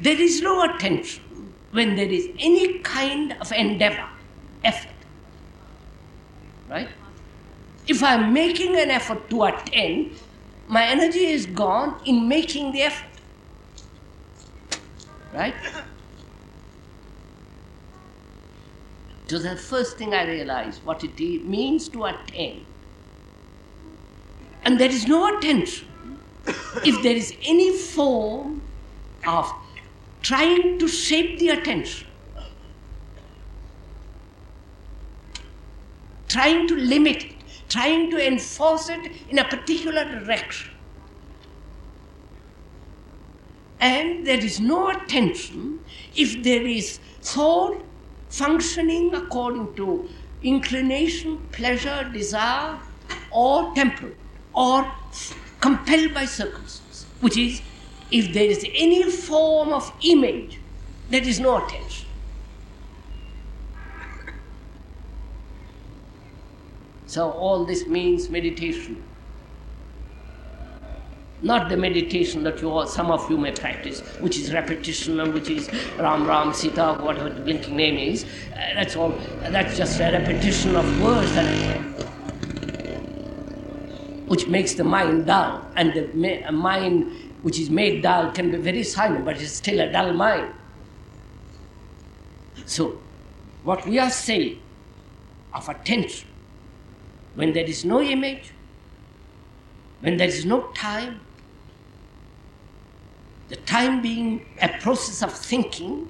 [0.03, 1.24] There is no attention
[1.70, 4.07] when there is any kind of endeavor,
[4.62, 5.01] effort.
[6.68, 6.89] Right?
[7.89, 10.11] If I'm making an effort to attend,
[10.68, 13.09] my energy is gone in making the effort.
[15.32, 15.55] Right?
[19.27, 22.66] So the first thing I realized what it means to attend.
[24.64, 25.89] And there is no attention
[26.85, 28.61] if there is any form
[29.27, 29.51] of
[30.22, 32.07] trying to shape the attention,
[36.29, 37.35] trying to limit it,
[37.68, 40.70] trying to enforce it in a particular direction.
[43.81, 45.81] And there is no attention
[46.14, 47.83] if there is thought
[48.39, 50.09] functioning according to
[50.43, 52.78] inclination, pleasure, desire,
[53.30, 54.16] or temperament,
[54.53, 54.91] or
[55.61, 57.62] compelled by circumstance, which is
[58.11, 60.59] if there is any form of image,
[61.11, 62.09] there is no attention.
[67.07, 69.04] So, all this means meditation.
[71.45, 75.35] Not the meditation that you all, some of you may practice, which is repetition and
[75.35, 75.69] which is
[75.99, 78.25] Ram Ram Sita, whatever the blinking name is.
[78.25, 79.11] Uh, that's all.
[79.51, 81.45] That's just a repetition of words that,
[84.27, 88.83] which makes the mind dull, and the mind which is made dull can be very
[88.83, 90.51] silent, but it's still a dull mind.
[92.65, 92.99] So,
[93.65, 94.63] what we are saying
[95.53, 96.27] of attention,
[97.35, 98.53] when there is no image,
[100.01, 101.21] when there is no time,
[103.49, 106.09] the time being a process of thinking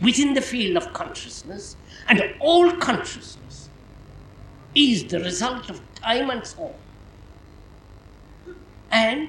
[0.00, 1.76] within the field of consciousness,
[2.08, 3.68] and all consciousness
[4.74, 6.72] is the result of time and on.
[8.90, 9.28] And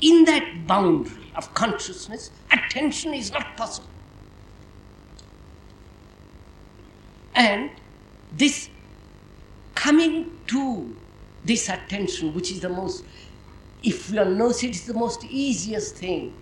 [0.00, 3.88] in that boundary of consciousness, attention is not possible.
[7.34, 7.70] And
[8.36, 8.68] this
[9.74, 10.94] coming to
[11.44, 13.04] this attention, which is the most,
[13.82, 16.34] if one knows it, is the most easiest thing.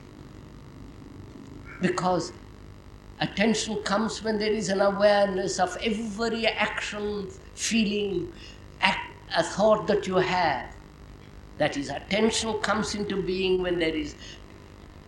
[1.81, 2.33] Because
[3.21, 8.33] attention comes when there is an awareness of every action, feeling,
[8.81, 10.75] act, a thought that you have.
[11.59, 14.15] That is, attention comes into being when there is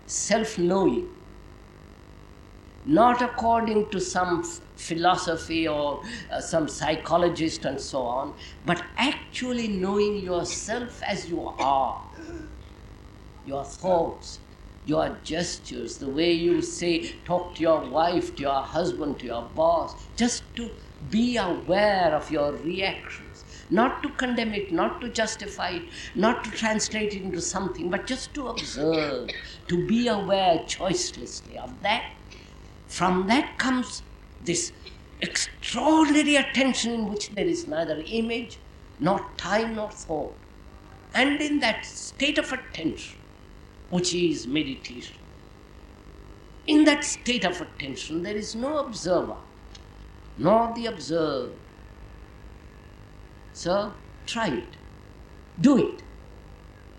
[0.06, 1.08] self knowing,
[2.84, 4.42] not according to some
[4.74, 6.02] philosophy or
[6.32, 8.34] uh, some psychologist and so on,
[8.66, 12.02] but actually knowing yourself as you are,
[13.46, 14.40] your thoughts,
[14.86, 19.42] your gestures, the way you say, talk to your wife, to your husband, to your
[19.54, 20.70] boss, just to
[21.10, 25.82] be aware of your reactions not to condemn it, not to justify it,
[26.14, 29.30] not to translate it into something, but just to observe,
[29.68, 32.12] to be aware choicelessly of that.
[32.88, 34.02] From that comes
[34.44, 34.72] this
[35.20, 38.58] extraordinary attention in which there is neither image,
[38.98, 40.34] nor time, nor thought.
[41.14, 43.18] And in that state of attention,
[43.90, 45.16] which is meditation,
[46.66, 49.36] in that state of attention, there is no observer,
[50.38, 51.54] nor the observed
[53.52, 53.92] so
[54.26, 54.76] try it.
[55.60, 56.02] Do it.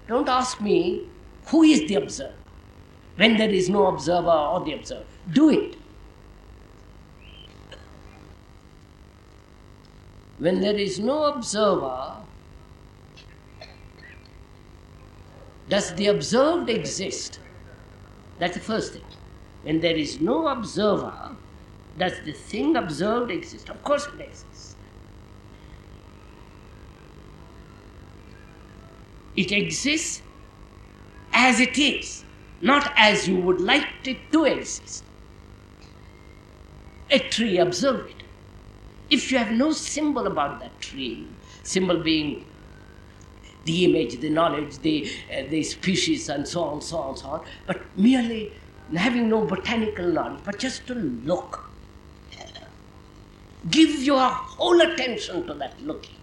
[0.08, 1.08] Don't ask me
[1.48, 2.36] who is the observer
[3.16, 5.06] when there is no observer or the observer.
[5.32, 5.78] Do it.
[10.42, 12.16] when there is no observer,
[15.72, 17.40] does the observed exist?
[18.40, 19.06] That's the first thing.
[19.64, 21.34] When there is no observer,
[21.98, 23.70] does the thing observed exist?
[23.70, 24.76] Of course it exists.
[29.38, 30.22] It exists
[31.32, 32.26] as it is,
[32.60, 35.06] not as you would like it to exist.
[37.12, 38.24] A tree, observe it.
[39.10, 41.28] If you have no symbol about that tree,
[41.64, 42.46] symbol being
[43.66, 47.46] the image, the knowledge, the, uh, the species, and so on, so on, so on,
[47.68, 48.52] but merely
[48.96, 51.72] having no botanical knowledge, but just to look.
[53.70, 56.16] Give your whole attention to that looking.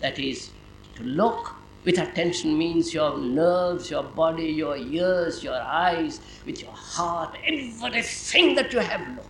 [0.00, 0.50] That is,
[0.96, 6.72] to look with attention means your nerves, your body, your ears, your eyes, with your
[6.72, 9.26] heart, everything that you have look,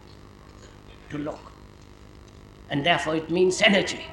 [1.11, 1.41] to look.
[2.71, 4.05] And therefore it means energy.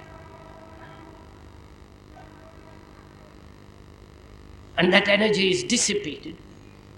[4.78, 6.36] And that energy is dissipated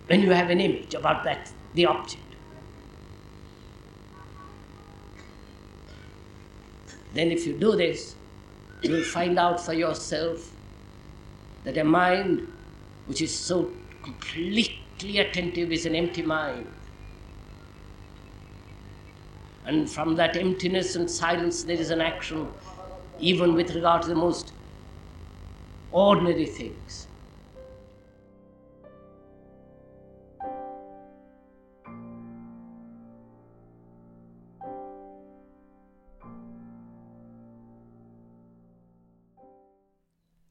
[0.07, 2.23] when you have an image about that, the object.
[7.13, 8.15] Then, if you do this,
[8.81, 10.51] you will find out for yourself
[11.63, 12.47] that a mind
[13.07, 13.71] which is so
[14.03, 16.67] completely attentive is an empty mind.
[19.65, 22.47] And from that emptiness and silence, there is an action,
[23.19, 24.53] even with regard to the most
[25.91, 27.06] ordinary things.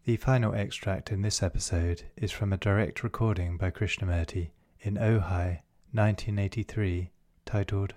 [0.07, 4.50] The final extract in this episode is from a direct recording by Krishnamurti
[4.80, 7.11] in Ojai, 1983,
[7.44, 7.94] titled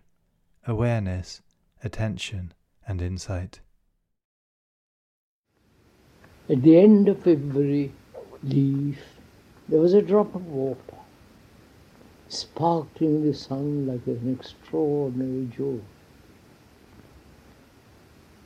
[0.65, 1.43] Awareness,
[1.83, 2.55] Attention
[2.87, 3.59] and Insight.
[6.49, 7.91] At the end of every
[8.41, 8.97] leaf,
[9.67, 10.97] there was a drop of water,
[12.27, 15.81] sparkling in the sun like an extraordinary jewel.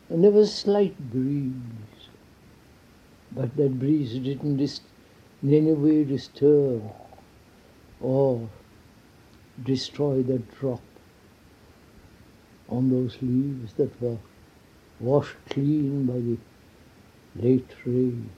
[0.09, 1.53] And there was a slight breeze
[3.36, 4.62] but that breeze didn't
[5.42, 6.84] in any way disturb
[8.00, 8.48] or
[9.64, 10.82] destroy that drop
[12.70, 14.18] on those leaves that were
[15.00, 16.38] washed clean by the
[17.36, 18.30] late rain.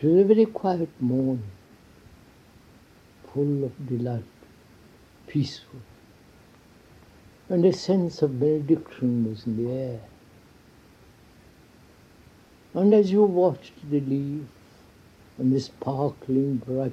[0.00, 1.50] It was a very quiet morning,
[3.32, 4.24] full of delight,
[5.26, 5.80] peaceful,
[7.48, 10.00] and a sense of benediction was in the air.
[12.76, 14.42] And as you watched the leaf
[15.38, 16.92] and the sparkling bright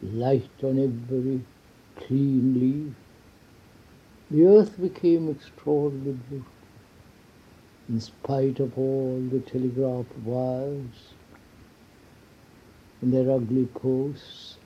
[0.00, 1.40] light on every
[1.96, 2.94] clean leaf,
[4.30, 6.52] the earth became extraordinarily beautiful
[7.88, 11.14] in spite of all the telegraph wires
[13.00, 14.58] and their ugly posts,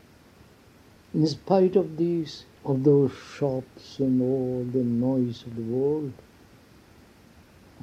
[1.15, 6.13] in spite of these of those shops and all the noise of the world,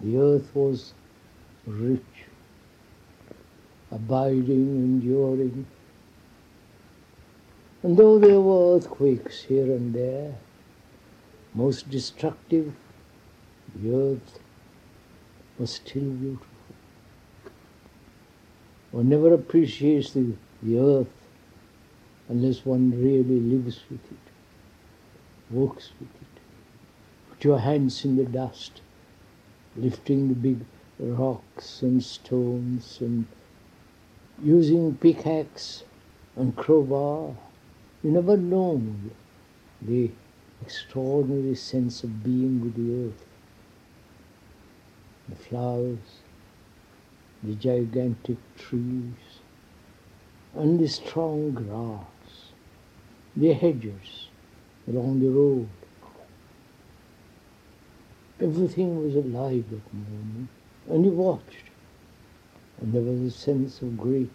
[0.03, 0.93] the earth was
[1.65, 2.26] rich
[3.91, 5.65] abiding, enduring.
[7.83, 10.35] And though there were earthquakes here and there,
[11.53, 12.73] most destructive,
[13.75, 14.39] the earth
[15.57, 16.47] was still beautiful.
[18.91, 20.33] One never appreciates the,
[20.63, 21.13] the earth
[22.29, 26.41] unless one really lives with it, works with it.
[27.29, 28.81] Put your hands in the dust,
[29.75, 30.59] lifting the big
[30.99, 33.27] rocks and stones and
[34.41, 35.83] using pickaxe
[36.35, 37.35] and crowbar.
[38.03, 38.81] You never know
[39.81, 40.11] the
[40.61, 43.25] extraordinary sense of being with the earth.
[45.29, 46.21] The flowers,
[47.43, 49.41] the gigantic trees,
[50.55, 52.51] and the strong grass,
[53.35, 54.29] the hedges
[54.87, 55.67] along the road.
[58.39, 60.49] Everything was alive that moment,
[60.89, 61.66] and you watched
[62.79, 64.31] and there was a sense of great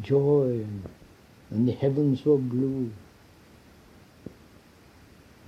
[0.00, 0.88] joy, and,
[1.50, 2.90] and the heavens were blue,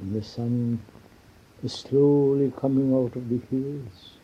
[0.01, 0.81] and the sun
[1.63, 4.15] was slowly coming out of the hills,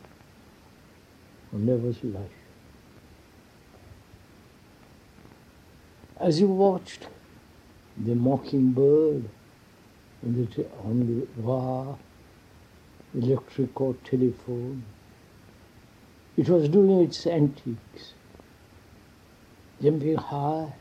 [1.51, 2.31] and there was life.
[6.19, 7.07] As you watched
[7.95, 9.29] the mockingbird
[10.23, 11.95] on the, on the wire,
[13.13, 14.83] electric or telephone,
[16.37, 18.13] it was doing its antics,
[19.81, 20.71] jumping high,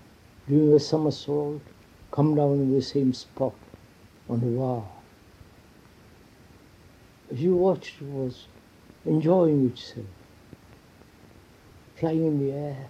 [0.46, 1.62] doing a somersault,
[2.10, 3.54] come down in the same spot
[4.28, 5.02] on the wall.
[7.32, 8.46] As you watched, it was
[9.06, 10.06] enjoying itself,
[11.94, 12.88] flying in the air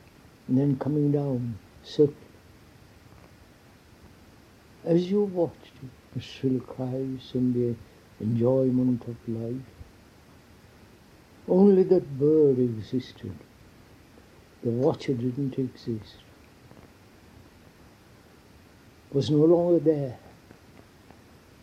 [0.48, 2.16] and then coming down, circling.
[4.84, 9.75] As you watched it, the shrill cries in the enjoyment of life,
[11.48, 13.34] only that bird existed.
[14.62, 16.16] The watcher didn't exist.
[19.12, 20.18] Was no longer there.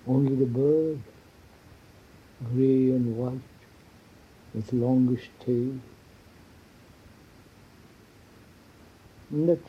[0.07, 0.99] Only the bird,
[2.51, 3.39] grey and white,
[4.53, 5.75] with longish tail.
[9.31, 9.59] And that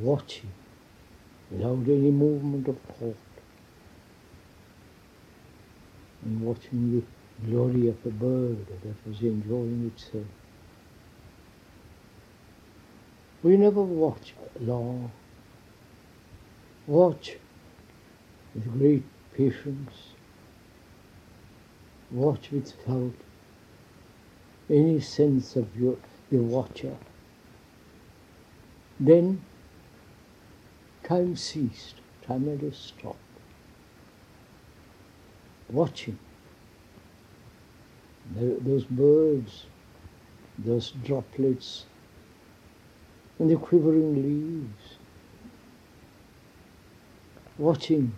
[0.00, 0.50] watching
[1.50, 3.16] without any movement of thought
[6.24, 10.24] and watching the glory of the bird that was enjoying itself.
[13.42, 15.10] We never watch long.
[16.86, 17.36] Watch
[18.54, 19.92] with great patience.
[22.10, 23.14] Watch without
[24.68, 25.96] any sense of your,
[26.30, 26.96] the watcher.
[29.00, 29.44] Then
[31.02, 33.16] time ceased, time had to stop.
[35.68, 36.18] Watching
[38.30, 39.66] those birds,
[40.58, 41.86] those droplets,
[43.38, 44.96] and the quivering leaves.
[47.58, 48.14] Watching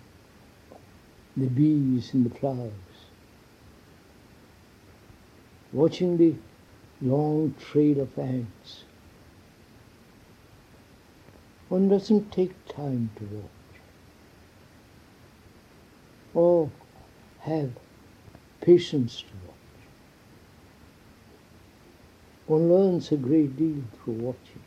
[1.36, 2.70] the bees in the flowers.
[5.72, 6.34] Watching the
[7.00, 8.84] long trail of ants.
[11.68, 13.80] One doesn't take time to watch.
[16.34, 16.70] Or
[17.40, 17.72] have
[18.60, 19.54] patience to watch.
[22.46, 24.62] One learns a great deal through watching.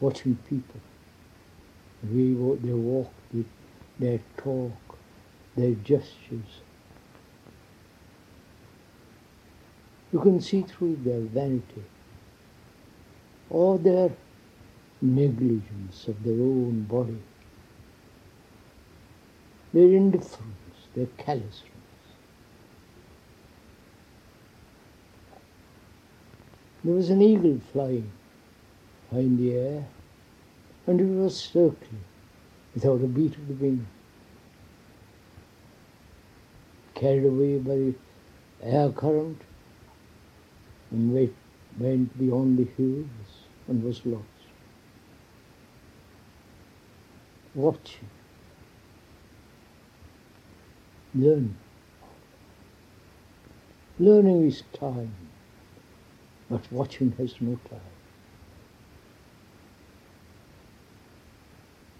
[0.00, 0.80] Watching people.
[2.02, 3.12] The way they walk,
[3.98, 4.98] their talk,
[5.54, 6.60] their gestures.
[10.12, 11.84] You can see through their vanity
[13.50, 14.10] or their
[15.02, 17.18] negligence of their own body,
[19.72, 21.75] their indifference, their callousness.
[26.86, 28.12] There was an eagle flying
[29.10, 29.88] high in the air,
[30.86, 32.04] and it was circling
[32.74, 33.88] without a beat of the wing.
[36.94, 37.94] Carried away by the
[38.62, 39.42] air current
[40.92, 43.32] and went, beyond the hills
[43.66, 44.22] and was lost.
[47.56, 48.08] Watching.
[51.16, 51.56] Learning.
[53.98, 55.25] Learning is time,
[56.50, 57.80] but watching has no time.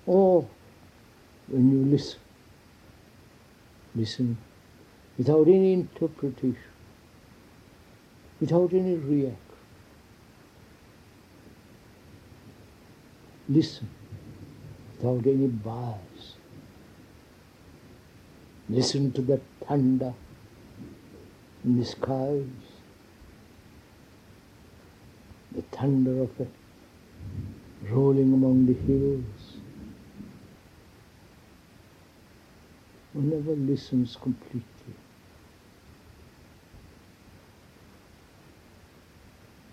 [0.09, 0.49] Oh, or
[1.49, 2.20] when you listen,
[3.94, 4.38] listen
[5.18, 6.57] without any interpretation,
[8.40, 9.38] without any reaction.
[13.49, 13.88] Listen
[14.97, 16.34] without any bias.
[18.68, 20.14] Listen to the thunder
[21.64, 22.44] in the skies,
[25.53, 26.51] the thunder of it
[27.90, 29.59] rolling among the hills.
[33.12, 34.62] One never listens completely.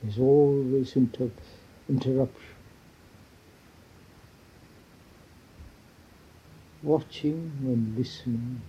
[0.01, 1.31] There's always inter-
[1.89, 2.49] interruption.
[6.81, 8.61] Watching and listening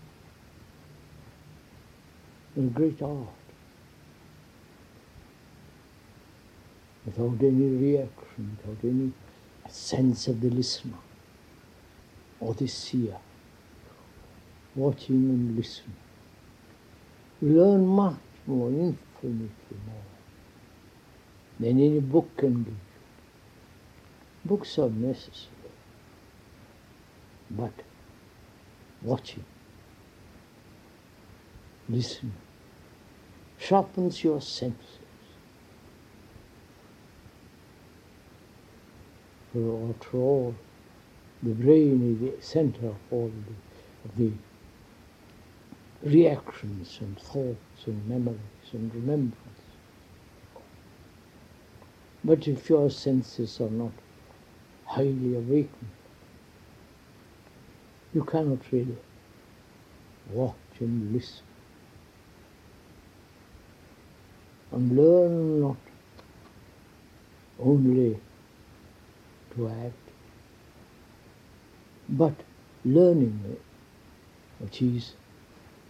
[2.56, 3.43] is a great art.
[7.04, 9.12] Without any reaction, without any
[9.68, 10.98] sense of the listener
[12.40, 13.16] or the seer.
[14.74, 15.96] Watching and listening.
[17.40, 20.02] We learn much more, infinitely more
[21.60, 22.72] than any book can give.
[22.72, 22.78] you.
[24.44, 25.72] Books are necessary,
[27.50, 27.72] but
[29.02, 29.44] watching,
[31.88, 32.34] listening,
[33.58, 34.93] sharpens your senses.
[39.56, 40.54] After all,
[41.40, 43.30] the brain is the center of all
[44.16, 44.32] the, the
[46.02, 48.38] reactions and thoughts and memories
[48.72, 49.60] and remembrance.
[52.24, 53.92] But if your senses are not
[54.86, 55.90] highly awakened,
[58.12, 58.96] you cannot really
[60.32, 61.44] watch and listen.
[64.72, 65.76] And learn not
[67.60, 68.18] only
[69.56, 69.94] to act,
[72.08, 72.34] but
[72.84, 73.56] learning
[74.58, 75.14] which is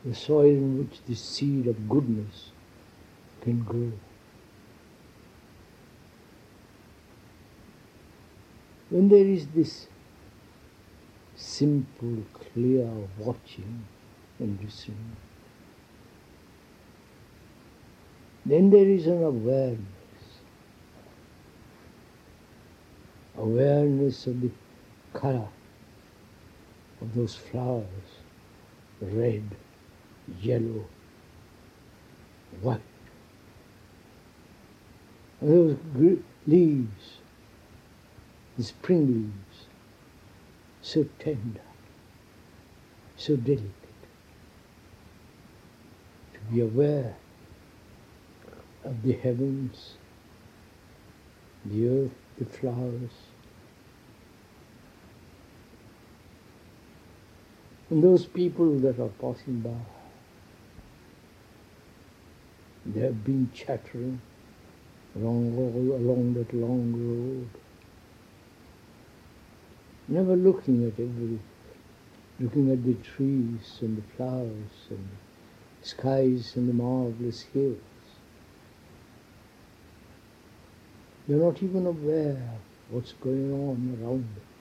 [0.05, 2.51] the soil in which the seed of goodness
[3.41, 3.93] can grow.
[8.91, 9.87] When there is this
[11.35, 12.89] simple, clear
[13.19, 13.85] watching
[14.39, 15.17] and listening,
[18.47, 19.94] then there is an awareness.
[23.45, 24.51] Awareness of the
[25.13, 25.49] color
[27.03, 27.85] of those flowers,
[29.03, 29.45] red,
[30.41, 30.87] yellow,
[32.63, 32.81] white.
[35.43, 37.19] And those leaves,
[38.57, 39.67] the spring leaves,
[40.81, 41.61] so tender,
[43.19, 43.71] so delicate.
[46.33, 47.15] To be aware
[48.85, 49.97] of the heavens,
[51.67, 53.13] the earth, the flowers,
[57.91, 59.71] and those people that are passing by.
[62.87, 64.21] They have been chattering
[65.17, 67.49] along, along that long road,
[70.09, 71.39] never looking at every,
[72.41, 75.09] looking at the trees and the flowers and
[75.81, 77.79] the skies and the marvelous hills.
[81.27, 82.59] They're not even aware
[82.91, 84.54] what's going on around them.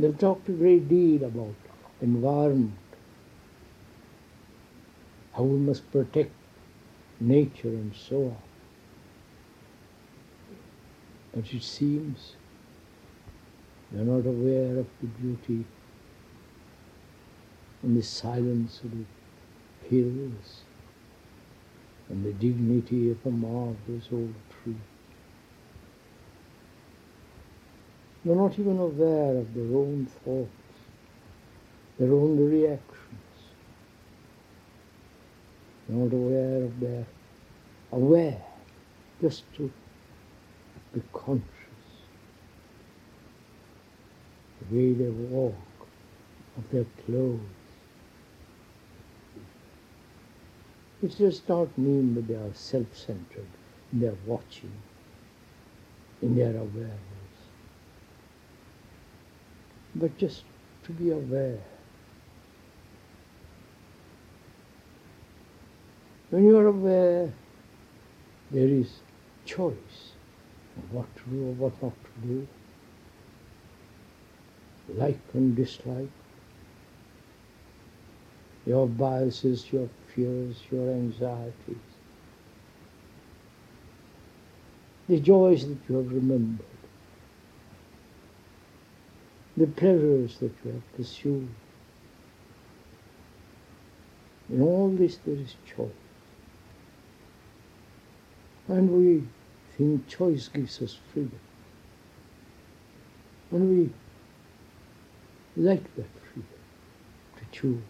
[0.00, 1.54] They've talked a great deal about
[2.00, 2.72] environment,
[5.34, 6.32] how we must protect
[7.20, 8.36] nature and so on.
[11.34, 12.34] But it seems
[13.92, 15.66] they're not aware of the beauty
[17.82, 19.04] and the silence of the
[19.86, 20.62] hills
[22.08, 24.76] and the dignity of a marvelous old tree.
[28.24, 30.50] They're not even aware of their own thoughts,
[31.98, 32.86] their own reactions.
[35.88, 37.06] They're not aware of their
[37.92, 38.42] aware,
[39.22, 39.72] just to
[40.92, 41.44] be conscious.
[44.60, 45.54] The way they walk,
[46.58, 47.40] of their clothes.
[51.02, 53.48] It does not mean that they are self-centered
[53.94, 54.72] in their watching,
[56.20, 57.09] in their awareness
[59.94, 60.44] but just
[60.84, 61.58] to be aware.
[66.30, 67.32] When you are aware,
[68.50, 69.00] there is
[69.44, 70.12] choice
[70.76, 72.48] of what to do or what not to do,
[74.94, 76.10] like and dislike,
[78.66, 81.90] your biases, your fears, your anxieties,
[85.08, 86.79] the joys that you have remembered
[89.60, 91.46] the pleasures that you have pursued.
[94.48, 95.90] In all this there is choice.
[98.68, 99.22] And we
[99.76, 101.38] think choice gives us freedom.
[103.50, 106.60] And we like that freedom
[107.36, 107.82] to choose.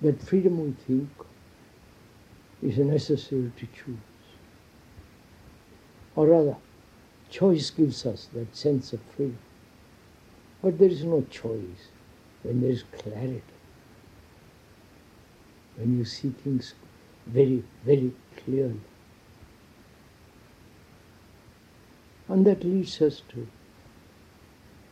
[0.00, 1.10] That freedom we think
[2.62, 3.98] is necessary to choose.
[6.16, 6.56] Or rather,
[7.34, 9.38] Choice gives us that sense of freedom.
[10.62, 11.88] But there is no choice
[12.44, 13.42] when there is clarity.
[15.74, 16.74] When you see things
[17.26, 18.80] very, very clearly.
[22.28, 23.48] And that leads us to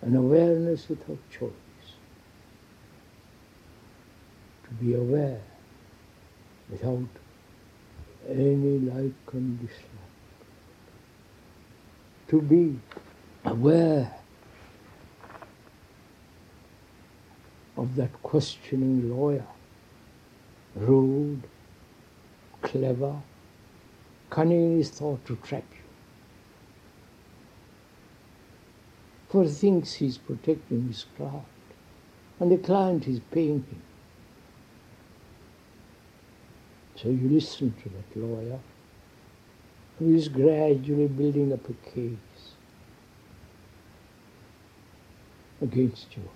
[0.00, 1.86] an awareness without choice.
[4.64, 5.42] To be aware
[6.68, 7.06] without
[8.28, 10.01] any like dislike
[12.32, 12.80] to be
[13.44, 14.10] aware
[17.76, 19.44] of that questioning lawyer,
[20.74, 21.42] rude,
[22.62, 23.20] clever,
[24.30, 25.84] cunning in his thought to trap you.
[29.28, 31.44] For thinks he's protecting his client,
[32.40, 33.82] and the client is paying him.
[36.96, 38.58] So you listen to that lawyer
[39.98, 42.16] who is gradually building up a case
[45.60, 46.28] against you.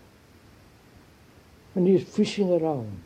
[1.75, 3.03] And he is fishing around.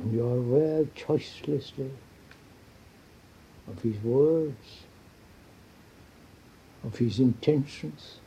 [0.00, 1.90] And you are aware choicelessly
[3.68, 4.84] of his words,
[6.84, 8.20] of his intentions,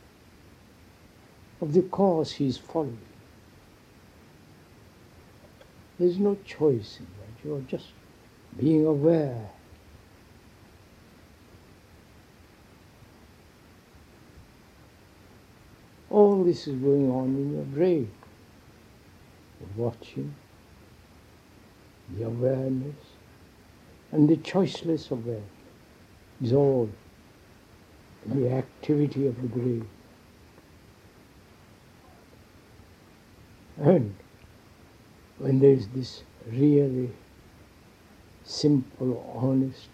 [1.60, 2.98] of the cause he is following.
[5.98, 7.48] There is no choice in that.
[7.48, 7.88] You are just
[8.58, 9.50] being aware
[16.12, 18.10] all this is going on in your brain.
[19.60, 20.34] The watching,
[22.16, 22.96] the awareness,
[24.12, 25.48] and the choiceless awareness
[26.42, 26.90] is all
[28.26, 29.88] the activity of the brain.
[33.78, 34.14] And
[35.38, 37.10] when there is this really
[38.44, 39.88] simple, honest,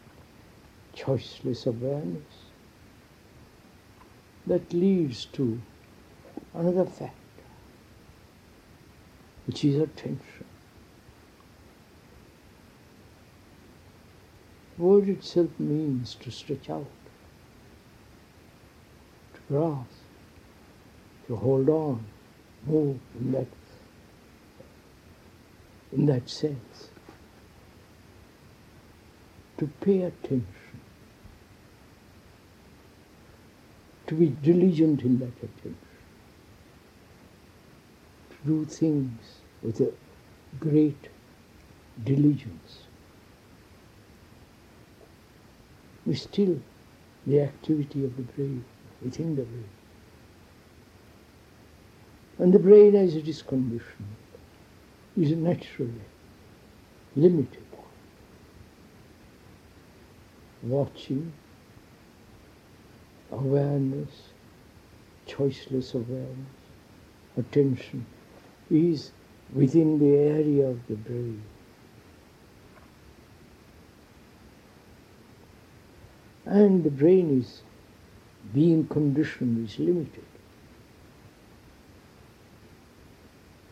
[0.97, 2.23] choiceless awareness,
[4.47, 5.61] that leads to
[6.55, 7.15] another factor,
[9.47, 10.45] which is attention.
[14.77, 16.87] The word itself means to stretch out,
[19.35, 19.91] to grasp,
[21.27, 22.05] to hold on,
[22.67, 23.49] move in that
[25.93, 26.91] in that sense.
[29.59, 30.47] To pay attention,
[34.07, 35.77] to be diligent in that attention,
[38.47, 39.93] do things with a
[40.61, 41.09] great
[42.05, 42.83] diligence.
[46.07, 46.61] We still
[47.27, 48.65] the activity of the brain
[49.03, 49.69] within the brain.
[52.39, 54.17] And the brain as it is conditioned
[55.17, 56.07] is naturally
[57.17, 57.65] limited.
[60.63, 61.33] Watching,
[63.31, 64.11] awareness,
[65.27, 66.49] choiceless awareness,
[67.37, 68.05] attention
[68.71, 69.13] is
[69.53, 71.43] within the area of the brain.
[76.45, 77.63] And the brain is
[78.55, 80.25] being conditioned, is limited.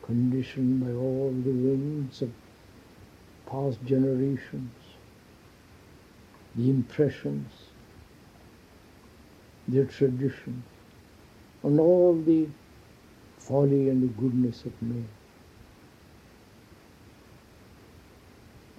[0.07, 2.31] conditioned by all the winds of
[3.51, 4.73] past generations,
[6.55, 7.51] the impressions,
[9.67, 10.65] their traditions,
[11.65, 12.47] and all the
[13.47, 15.09] folly and the goodness of men.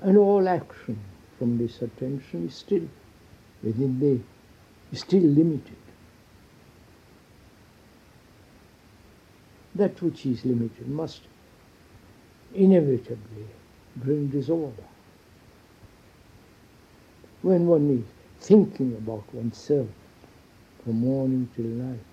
[0.02, 1.00] And all action
[1.38, 2.88] from this attention is still
[3.64, 4.20] within the,
[4.92, 5.76] is still limited.
[9.78, 11.22] that which is limited must
[12.54, 13.46] inevitably
[13.96, 14.84] bring disorder.
[17.42, 19.88] When one is thinking about oneself
[20.84, 22.07] from morning till night,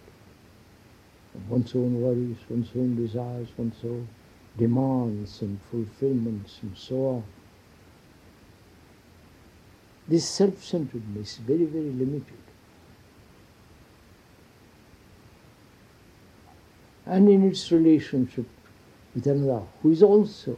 [1.49, 4.09] one's own worries, one's own desires, one's own
[4.57, 7.25] demands and fulfillments and so on.
[10.07, 12.45] This self-centeredness is very, very limited.
[17.07, 18.47] and in its relationship
[19.15, 20.57] with another who is also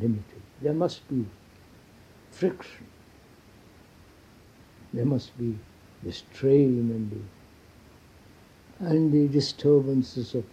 [0.00, 0.42] limited.
[0.60, 1.26] There must be
[2.30, 2.86] friction.
[4.92, 5.58] There must be
[6.02, 7.18] the strain and the,
[8.80, 10.44] and the disturbances of,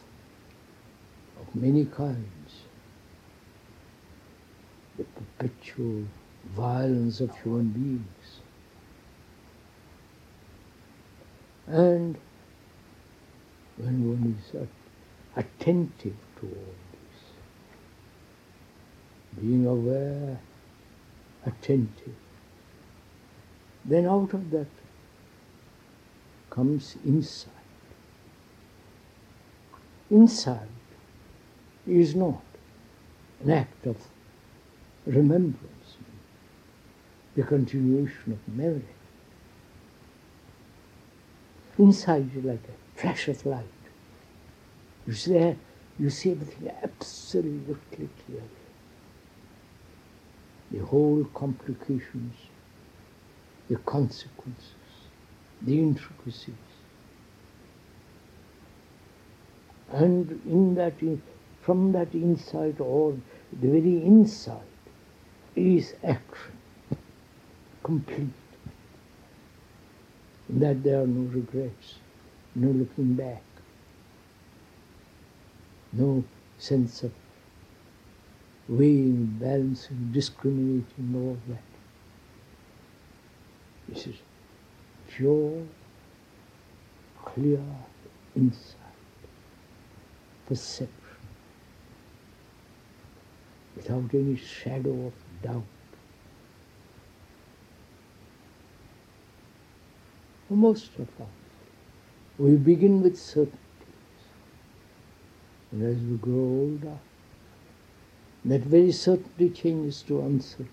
[1.40, 2.28] of many kinds.
[4.98, 6.04] The perpetual
[6.56, 8.42] violence of human beings.
[11.68, 12.18] And
[13.78, 14.68] when one is
[15.36, 17.22] attentive to all this,
[19.40, 20.40] being aware,
[21.46, 22.16] attentive,
[23.86, 24.68] then out of that
[26.50, 27.57] comes insight.
[30.10, 30.70] Insight
[31.86, 32.42] is not
[33.44, 33.98] an act of
[35.06, 35.98] remembrance,
[37.36, 38.84] the continuation of memory.
[41.78, 43.66] Insight is like a flash of light.
[45.06, 45.58] You see there,
[46.00, 48.44] you see everything absolutely clearly.
[50.72, 52.34] The whole complications,
[53.70, 54.74] the consequences,
[55.62, 56.67] the intricacies.
[59.92, 60.94] And in that,
[61.62, 63.18] from that insight, or
[63.62, 64.62] the very insight,
[65.56, 66.58] is action,
[67.84, 68.30] complete.
[70.50, 71.96] That there are no regrets
[72.58, 73.44] no looking back,
[75.94, 76.24] no
[76.58, 77.12] sense of
[78.68, 81.62] weighing, balancing, discriminating, all that.
[83.88, 84.16] This is
[85.08, 85.62] pure,
[87.24, 87.64] clear
[88.36, 88.77] insight,
[90.48, 90.94] perception,
[93.76, 95.64] without any shadow of doubt.
[100.48, 101.28] For most of us,
[102.38, 103.58] we begin with certainties.
[105.72, 106.98] And as we grow older,
[108.46, 110.72] that very certainty changes to uncertainty.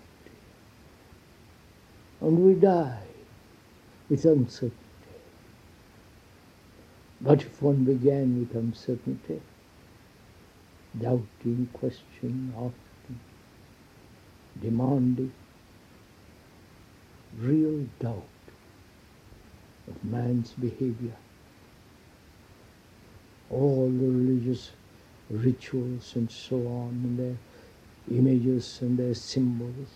[2.21, 3.03] And we die
[4.09, 4.77] with uncertainty.
[7.19, 9.41] But if one began with uncertainty,
[10.99, 13.19] doubting, questioning, asking,
[14.61, 15.33] demanding,
[17.39, 18.23] real doubt
[19.87, 21.15] of man's behavior,
[23.49, 24.71] all the religious
[25.29, 29.89] rituals and so on, and their images and their symbols,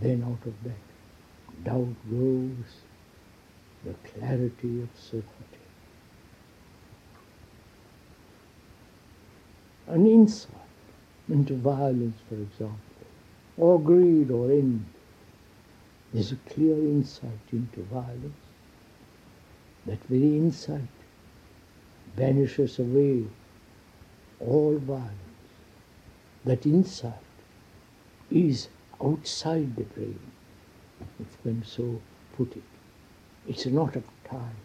[0.00, 2.82] then out of that doubt grows
[3.84, 5.55] the clarity of certainty.
[9.86, 10.52] An insight
[11.28, 12.78] into violence, for example,
[13.56, 14.84] or greed or envy.
[16.12, 18.34] There's a clear insight into violence.
[19.86, 20.88] That very insight
[22.16, 23.26] banishes away
[24.40, 25.12] all violence.
[26.44, 27.12] That insight
[28.30, 28.68] is
[29.02, 30.18] outside the brain,
[31.20, 32.00] if one so
[32.36, 32.62] put it.
[33.48, 34.56] It's not of time.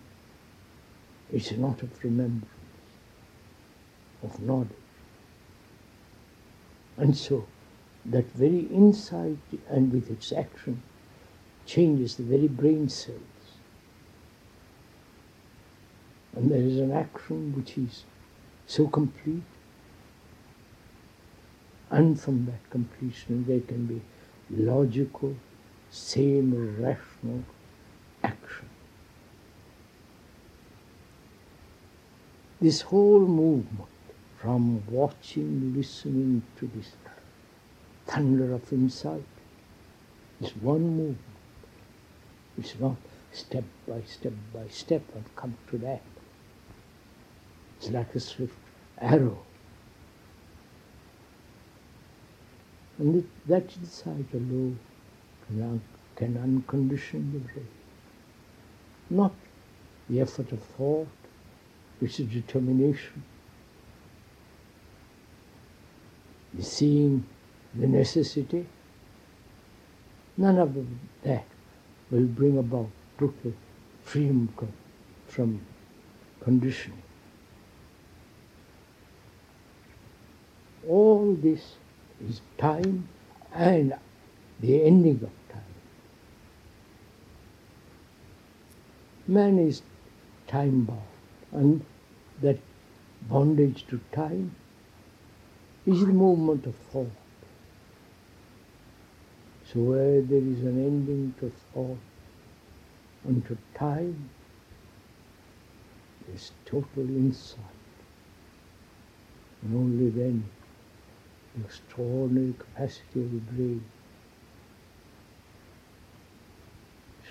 [1.32, 2.46] It's not of remembrance,
[4.24, 4.81] of knowledge.
[6.98, 7.46] And so,
[8.06, 9.38] that very insight
[9.70, 10.82] and with its action
[11.66, 13.20] changes the very brain cells.
[16.36, 18.04] And there is an action which is
[18.66, 19.44] so complete,
[21.90, 24.02] and from that completion there can be
[24.50, 25.36] logical,
[25.90, 27.44] same rational
[28.24, 28.70] action.
[32.62, 33.91] This whole movement
[34.42, 36.94] from watching, listening to this
[38.08, 39.24] thunder of insight
[40.42, 41.18] is one movement.
[42.58, 42.96] It's not
[43.32, 46.02] step by step by step and come to that.
[47.78, 48.58] It's like a swift
[49.00, 49.38] arrow.
[52.98, 54.80] And it, that insight alone
[55.48, 55.82] can, un,
[56.16, 57.68] can uncondition the brain.
[59.10, 59.34] Not
[60.10, 61.08] the effort of thought,
[62.00, 63.24] which is determination,
[66.51, 67.26] the seeing
[67.76, 68.66] the necessity.
[70.38, 70.76] None of
[71.24, 71.46] that
[72.10, 73.54] will bring about total
[74.04, 74.50] freedom
[75.28, 75.62] from
[76.42, 77.02] conditioning.
[80.88, 81.76] All this
[82.28, 83.08] is time
[83.54, 83.94] and
[84.60, 85.62] the ending of time.
[89.28, 89.82] Man is
[90.48, 91.02] time bound,
[91.52, 91.86] and
[92.42, 92.58] that
[93.30, 94.56] bondage to time
[95.86, 97.12] is the movement of thought.
[99.72, 101.98] So where there is an ending to thought
[103.24, 104.30] and to time,
[106.28, 107.60] there's total insight.
[109.62, 110.50] And only then
[111.56, 113.84] the extraordinary capacity of the brain.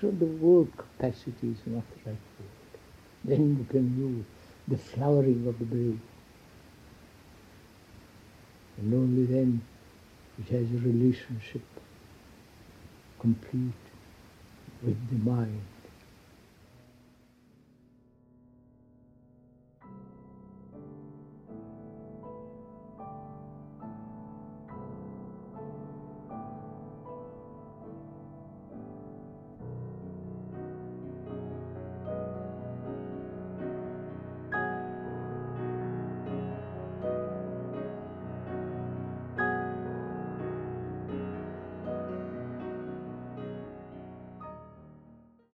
[0.00, 2.80] So the word capacity is not the right word.
[3.24, 4.24] Then you can use
[4.66, 6.00] the flowering of the brain.
[8.80, 9.60] And only then
[10.38, 11.62] it has a relationship
[13.20, 13.84] complete
[14.82, 15.69] with the mind.